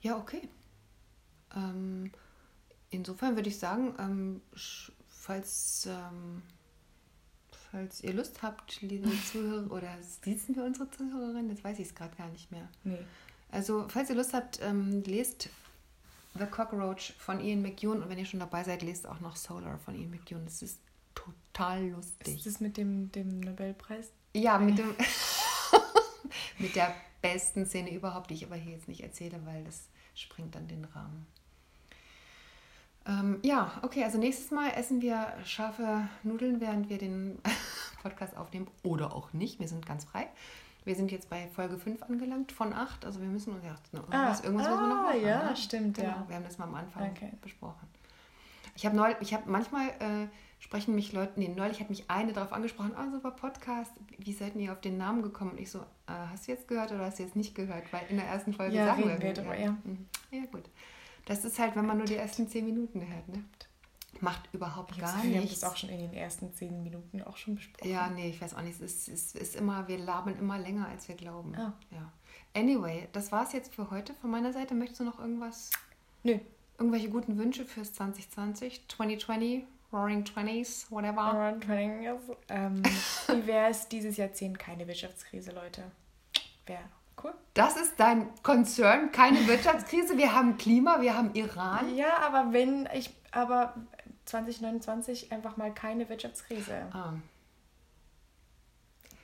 Ja, 0.00 0.16
okay. 0.16 0.48
Ähm, 1.54 2.10
insofern 2.90 3.36
würde 3.36 3.48
ich 3.48 3.58
sagen, 3.58 3.94
ähm, 3.98 4.40
falls 5.06 5.86
ähm, 5.86 6.42
falls 7.74 8.02
ihr 8.02 8.12
Lust 8.12 8.42
habt, 8.42 8.80
liebe 8.82 9.10
Zuhörer, 9.32 9.70
oder 9.72 9.96
sitzen 10.00 10.54
wir 10.54 10.64
unsere 10.64 10.88
Zuhörerin? 10.90 11.48
Das 11.48 11.64
weiß 11.64 11.80
ich 11.80 11.88
es 11.88 11.94
gerade 11.94 12.14
gar 12.16 12.28
nicht 12.28 12.50
mehr. 12.52 12.68
Nee. 12.84 12.98
Also, 13.50 13.86
falls 13.88 14.08
ihr 14.10 14.16
Lust 14.16 14.32
habt, 14.32 14.60
ähm, 14.62 15.02
lest 15.04 15.48
The 16.38 16.46
Cockroach 16.46 17.14
von 17.18 17.40
Ian 17.40 17.62
McEwan 17.62 18.02
und 18.02 18.08
wenn 18.08 18.18
ihr 18.18 18.26
schon 18.26 18.40
dabei 18.40 18.62
seid, 18.62 18.82
lest 18.82 19.08
auch 19.08 19.20
noch 19.20 19.34
Solar 19.34 19.78
von 19.78 19.96
Ian 19.96 20.10
McEwan. 20.10 20.44
Das 20.44 20.62
ist 20.62 20.78
total 21.14 21.88
lustig. 21.88 22.36
Ist 22.36 22.46
das 22.46 22.60
mit 22.60 22.76
dem, 22.76 23.10
dem 23.10 23.40
Nobelpreis? 23.40 24.10
Ja, 24.34 24.58
mit 24.58 24.78
dem 24.78 24.94
mit 26.58 26.76
der 26.76 26.94
besten 27.22 27.66
Szene 27.66 27.92
überhaupt, 27.92 28.30
die 28.30 28.34
ich 28.34 28.44
aber 28.44 28.56
hier 28.56 28.72
jetzt 28.72 28.86
nicht 28.88 29.02
erzähle, 29.02 29.40
weil 29.44 29.64
das 29.64 29.88
springt 30.14 30.54
dann 30.54 30.68
den 30.68 30.84
Rahmen. 30.84 31.26
Ähm, 33.06 33.38
ja, 33.42 33.72
okay, 33.82 34.02
also 34.04 34.18
nächstes 34.18 34.50
Mal 34.50 34.70
essen 34.70 35.02
wir 35.02 35.34
scharfe 35.44 36.08
Nudeln, 36.22 36.60
während 36.60 36.88
wir 36.88 36.98
den 36.98 37.38
Podcast 38.02 38.36
aufnehmen 38.36 38.66
oder 38.82 39.14
auch 39.14 39.32
nicht. 39.32 39.60
Wir 39.60 39.68
sind 39.68 39.84
ganz 39.86 40.04
frei. 40.04 40.28
Wir 40.84 40.94
sind 40.94 41.10
jetzt 41.12 41.30
bei 41.30 41.48
Folge 41.48 41.78
5 41.78 42.02
angelangt 42.02 42.52
von 42.52 42.72
8. 42.72 43.04
Also 43.04 43.20
wir 43.20 43.28
müssen 43.28 43.54
uns 43.54 43.64
ja, 43.64 43.74
irgendwas, 43.92 44.40
ah, 44.40 44.44
irgendwas 44.44 44.66
ah, 44.66 44.70
müssen 44.70 44.80
wir 44.80 44.88
noch 44.88 44.96
ah, 44.96 45.02
machen. 45.02 45.22
Ja, 45.22 45.50
ne? 45.50 45.56
stimmt. 45.56 45.96
Genau, 45.96 46.08
ja. 46.08 46.24
wir 46.28 46.36
haben 46.36 46.44
das 46.44 46.58
mal 46.58 46.64
am 46.64 46.74
Anfang 46.74 47.10
okay. 47.10 47.32
besprochen. 47.40 47.88
Ich 48.76 48.84
habe 48.84 48.96
neulich, 48.96 49.16
ich 49.20 49.32
habe 49.32 49.50
manchmal 49.50 49.88
äh, 49.88 50.26
sprechen 50.58 50.94
mich 50.94 51.12
Leute, 51.12 51.38
nee, 51.38 51.48
neulich 51.48 51.80
hat 51.80 51.90
mich 51.90 52.10
eine 52.10 52.32
darauf 52.32 52.52
angesprochen, 52.52 52.92
ah, 52.96 53.10
super 53.10 53.30
Podcast, 53.30 53.92
wie 54.18 54.32
seid 54.32 54.56
ihr 54.56 54.72
auf 54.72 54.80
den 54.80 54.96
Namen 54.96 55.22
gekommen? 55.22 55.52
Und 55.52 55.60
ich 55.60 55.70
so, 55.70 55.78
äh, 55.80 56.12
hast 56.32 56.48
du 56.48 56.52
jetzt 56.52 56.68
gehört 56.68 56.90
oder 56.90 57.04
hast 57.04 57.18
du 57.18 57.22
jetzt 57.22 57.36
nicht 57.36 57.54
gehört? 57.54 57.92
Weil 57.92 58.02
in 58.08 58.16
der 58.16 58.26
ersten 58.26 58.52
Folge 58.52 58.74
ja, 58.74 58.86
sagen 58.86 59.08
wir, 59.08 59.32
drüber, 59.32 59.56
ja. 59.56 59.76
Mhm. 59.84 60.06
Ja, 60.30 60.44
gut. 60.50 60.64
Das 61.26 61.44
ist 61.44 61.58
halt, 61.58 61.74
wenn 61.76 61.86
man 61.86 61.98
nur 61.98 62.06
die 62.06 62.16
ersten 62.16 62.48
zehn 62.48 62.64
Minuten 62.64 63.00
hört, 63.00 63.28
ne? 63.28 63.44
Macht 64.20 64.48
überhaupt 64.52 64.92
ich 64.92 64.98
gar 65.00 65.16
nichts. 65.16 65.28
Wir 65.28 65.40
haben 65.40 65.48
das 65.48 65.64
auch 65.64 65.76
schon 65.76 65.90
in 65.90 65.98
den 65.98 66.14
ersten 66.14 66.52
zehn 66.54 66.82
Minuten 66.82 67.22
auch 67.22 67.36
schon 67.36 67.56
besprochen. 67.56 67.90
Ja, 67.90 68.08
nee, 68.08 68.30
ich 68.30 68.40
weiß 68.40 68.54
auch 68.54 68.62
nicht. 68.62 68.80
Es 68.80 69.08
ist, 69.08 69.08
ist, 69.08 69.36
ist 69.36 69.56
immer, 69.56 69.88
wir 69.88 69.98
labern 69.98 70.38
immer 70.38 70.58
länger, 70.58 70.88
als 70.88 71.08
wir 71.08 71.14
glauben. 71.14 71.54
Ah. 71.56 71.72
Ja. 71.90 72.12
Anyway, 72.54 73.08
das 73.12 73.32
war 73.32 73.44
es 73.44 73.52
jetzt 73.52 73.74
für 73.74 73.90
heute 73.90 74.14
von 74.14 74.30
meiner 74.30 74.52
Seite. 74.52 74.74
Möchtest 74.74 75.00
du 75.00 75.04
noch 75.04 75.18
irgendwas? 75.18 75.70
Nö. 76.22 76.38
Irgendwelche 76.78 77.08
guten 77.08 77.38
Wünsche 77.38 77.64
fürs 77.64 77.92
2020, 77.94 78.88
2020, 78.88 79.64
Roaring 79.92 80.24
Twenties, 80.24 80.86
whatever? 80.90 81.32
Roaring 81.32 81.60
Twenties. 81.60 82.36
Ähm, 82.48 82.82
wie 83.28 83.46
wäre 83.46 83.70
es 83.70 83.88
dieses 83.88 84.16
Jahrzehnt 84.16 84.58
keine 84.58 84.86
Wirtschaftskrise, 84.86 85.52
Leute? 85.52 85.82
Wäre 86.66 86.84
Cool. 87.22 87.34
Das 87.54 87.76
ist 87.76 87.94
dein 87.98 88.28
Concern, 88.42 89.12
keine 89.12 89.46
Wirtschaftskrise. 89.46 90.18
Wir 90.18 90.34
haben 90.34 90.56
Klima, 90.58 91.00
wir 91.00 91.16
haben 91.16 91.34
Iran. 91.34 91.94
Ja, 91.96 92.18
aber 92.18 92.52
wenn 92.52 92.88
ich, 92.94 93.14
aber 93.30 93.74
2029 94.26 95.32
einfach 95.32 95.56
mal 95.56 95.72
keine 95.72 96.08
Wirtschaftskrise. 96.08 96.86
Ah. 96.92 97.12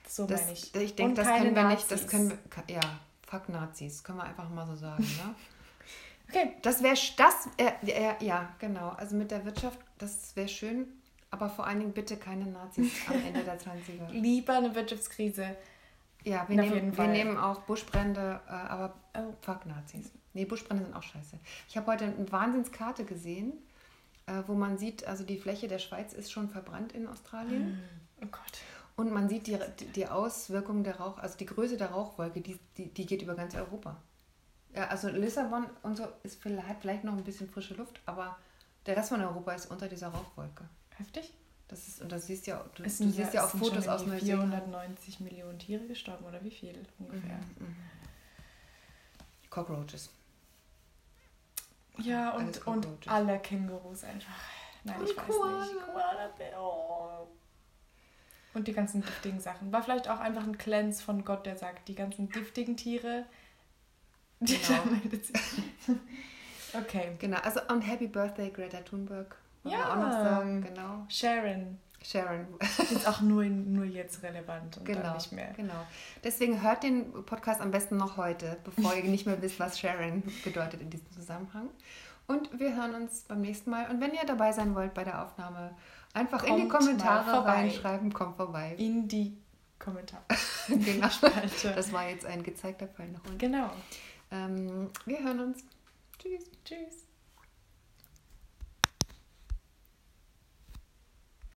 So 0.07 0.25
das, 0.25 0.41
meine 0.41 0.53
ich. 0.53 0.75
Ich 0.75 0.95
denke, 0.95 1.15
das 1.15 1.27
können 1.27 1.55
wir 1.55 1.63
Nazis. 1.63 1.89
nicht, 1.89 1.91
das 1.91 2.07
können 2.09 2.29
wir, 2.29 2.75
ja, 2.75 2.81
fuck 3.25 3.49
Nazis, 3.49 4.03
können 4.03 4.19
wir 4.19 4.25
einfach 4.25 4.49
mal 4.49 4.67
so 4.67 4.75
sagen, 4.75 5.03
ne? 5.03 5.35
okay. 6.29 6.53
Das 6.61 6.83
wäre, 6.83 6.97
das, 7.17 7.49
äh, 7.57 7.71
äh, 7.85 8.25
ja, 8.25 8.53
genau, 8.59 8.89
also 8.89 9.15
mit 9.15 9.31
der 9.31 9.45
Wirtschaft, 9.45 9.79
das 9.97 10.35
wäre 10.35 10.49
schön, 10.49 10.87
aber 11.29 11.49
vor 11.49 11.65
allen 11.65 11.79
Dingen 11.79 11.93
bitte 11.93 12.17
keine 12.17 12.45
Nazis 12.45 12.91
am 13.07 13.25
Ende 13.25 13.43
der 13.43 13.57
20er. 13.59 14.09
Lieber 14.11 14.57
eine 14.57 14.75
Wirtschaftskrise 14.75 15.55
ja, 16.23 16.47
wir, 16.47 16.55
nehmen, 16.55 16.97
wir 16.97 17.07
nehmen 17.07 17.37
auch 17.37 17.61
Buschbrände, 17.61 18.39
äh, 18.47 18.51
aber 18.51 18.93
oh, 19.15 19.33
fuck 19.41 19.65
Nazis. 19.65 20.11
Nee, 20.33 20.45
Buschbrände 20.45 20.85
sind 20.85 20.95
auch 20.95 21.03
scheiße. 21.03 21.37
Ich 21.67 21.77
habe 21.77 21.91
heute 21.91 22.05
eine 22.05 22.31
Wahnsinnskarte 22.31 23.05
gesehen, 23.05 23.53
äh, 24.27 24.43
wo 24.47 24.53
man 24.53 24.77
sieht, 24.77 25.07
also 25.07 25.23
die 25.23 25.37
Fläche 25.37 25.67
der 25.67 25.79
Schweiz 25.79 26.13
ist 26.13 26.31
schon 26.31 26.49
verbrannt 26.49 26.93
in 26.93 27.07
Australien. 27.07 27.79
Oh 28.21 28.27
Gott. 28.27 28.61
Und 28.95 29.11
man 29.11 29.29
sieht 29.29 29.47
die, 29.47 29.57
die 29.95 30.07
Auswirkungen 30.07 30.83
der 30.83 30.97
Rauch, 30.97 31.17
also 31.17 31.37
die 31.37 31.45
Größe 31.45 31.77
der 31.77 31.91
Rauchwolke, 31.91 32.41
die, 32.41 32.59
die, 32.77 32.93
die 32.93 33.05
geht 33.05 33.21
über 33.21 33.35
ganz 33.35 33.55
Europa. 33.55 33.97
Ja, 34.75 34.87
also 34.87 35.09
Lissabon 35.09 35.65
und 35.83 35.97
so 35.97 36.07
ist 36.23 36.41
vielleicht, 36.41 36.81
vielleicht 36.81 37.03
noch 37.03 37.13
ein 37.13 37.23
bisschen 37.23 37.49
frische 37.49 37.73
Luft, 37.73 37.99
aber 38.05 38.37
der 38.85 38.95
Rest 38.95 39.09
von 39.09 39.21
Europa 39.21 39.53
ist 39.53 39.71
unter 39.71 39.87
dieser 39.87 40.09
Rauchwolke. 40.09 40.69
Heftig? 40.97 41.33
Das 41.71 41.87
ist, 41.87 42.01
und 42.01 42.11
das 42.11 42.27
siehst 42.27 42.47
ja, 42.47 42.61
du, 42.75 42.83
du 42.83 42.89
siehst 42.89 43.17
ja, 43.17 43.29
ja 43.31 43.45
auch 43.45 43.49
Fotos 43.49 43.87
aus 43.87 44.05
Neuseeland. 44.05 44.51
490 44.51 45.21
Millionen 45.21 45.57
Tiere 45.57 45.87
gestorben, 45.87 46.25
oder 46.25 46.43
wie 46.43 46.51
viel 46.51 46.77
ungefähr? 46.99 47.37
Mhm, 47.37 47.67
mhm. 47.67 47.75
Cockroaches. 49.49 50.09
Ja, 51.99 52.31
und, 52.31 52.67
und 52.67 53.07
alle 53.07 53.39
Kängurus 53.39 54.03
einfach. 54.03 54.33
Nein, 54.83 54.99
und 54.99 55.09
ich 55.09 55.15
weiß 55.15 55.25
Koala. 55.25 55.63
nicht. 55.63 55.73
Koala 55.85 56.59
oh. 56.59 57.27
Und 58.53 58.67
die 58.67 58.73
ganzen 58.73 59.01
giftigen 59.01 59.39
Sachen. 59.39 59.71
War 59.71 59.81
vielleicht 59.81 60.09
auch 60.09 60.19
einfach 60.19 60.43
ein 60.43 60.57
Cleanse 60.57 61.01
von 61.01 61.23
Gott, 61.23 61.45
der 61.45 61.55
sagt, 61.57 61.87
die 61.87 61.95
ganzen 61.95 62.27
giftigen 62.27 62.75
Tiere. 62.75 63.25
Die 64.41 64.57
genau. 64.57 65.99
okay. 66.73 67.15
Genau, 67.17 67.37
also 67.37 67.61
und 67.69 67.81
Happy 67.81 68.07
Birthday 68.07 68.49
Greta 68.49 68.81
Thunberg 68.81 69.37
ja. 69.63 69.91
auch 69.91 69.95
noch 69.97 70.11
sagen, 70.11 70.61
genau. 70.61 71.05
Sharon. 71.09 71.77
Sharon. 72.03 72.47
Ist 72.59 73.07
auch 73.07 73.21
nur, 73.21 73.43
nur 73.45 73.85
jetzt 73.85 74.23
relevant 74.23 74.77
und 74.77 74.85
genau, 74.85 75.01
dann 75.01 75.13
nicht 75.13 75.31
mehr. 75.31 75.53
Genau. 75.55 75.85
Deswegen 76.23 76.61
hört 76.63 76.83
den 76.83 77.11
Podcast 77.25 77.61
am 77.61 77.71
besten 77.71 77.97
noch 77.97 78.17
heute, 78.17 78.57
bevor 78.63 78.95
ihr 78.95 79.03
nicht 79.03 79.27
mehr 79.27 79.41
wisst, 79.41 79.59
was 79.59 79.79
Sharon 79.79 80.23
bedeutet 80.43 80.81
in 80.81 80.89
diesem 80.89 81.11
Zusammenhang. 81.11 81.69
Und 82.27 82.59
wir 82.59 82.75
hören 82.75 82.95
uns 82.95 83.25
beim 83.27 83.41
nächsten 83.41 83.69
Mal. 83.69 83.89
Und 83.89 84.01
wenn 84.01 84.13
ihr 84.13 84.25
dabei 84.25 84.51
sein 84.51 84.73
wollt 84.73 84.93
bei 84.93 85.03
der 85.03 85.23
Aufnahme, 85.23 85.75
einfach 86.13 86.39
kommt 86.39 86.59
in 86.59 86.63
die 86.63 86.67
Kommentare 86.69 87.45
reinschreiben, 87.45 88.13
kommt 88.13 88.37
vorbei. 88.37 88.75
In 88.77 89.07
die 89.07 89.37
Kommentare. 89.77 90.23
genau. 90.67 91.07
Das 91.75 91.91
war 91.91 92.09
jetzt 92.09 92.25
ein 92.25 92.43
gezeigter 92.43 92.87
Fall 92.87 93.09
nach 93.09 93.23
unten. 93.25 93.37
Genau. 93.37 93.69
Ähm, 94.31 94.89
wir 95.05 95.23
hören 95.23 95.39
uns. 95.41 95.63
Tschüss. 96.17 96.49
Tschüss. 96.63 97.10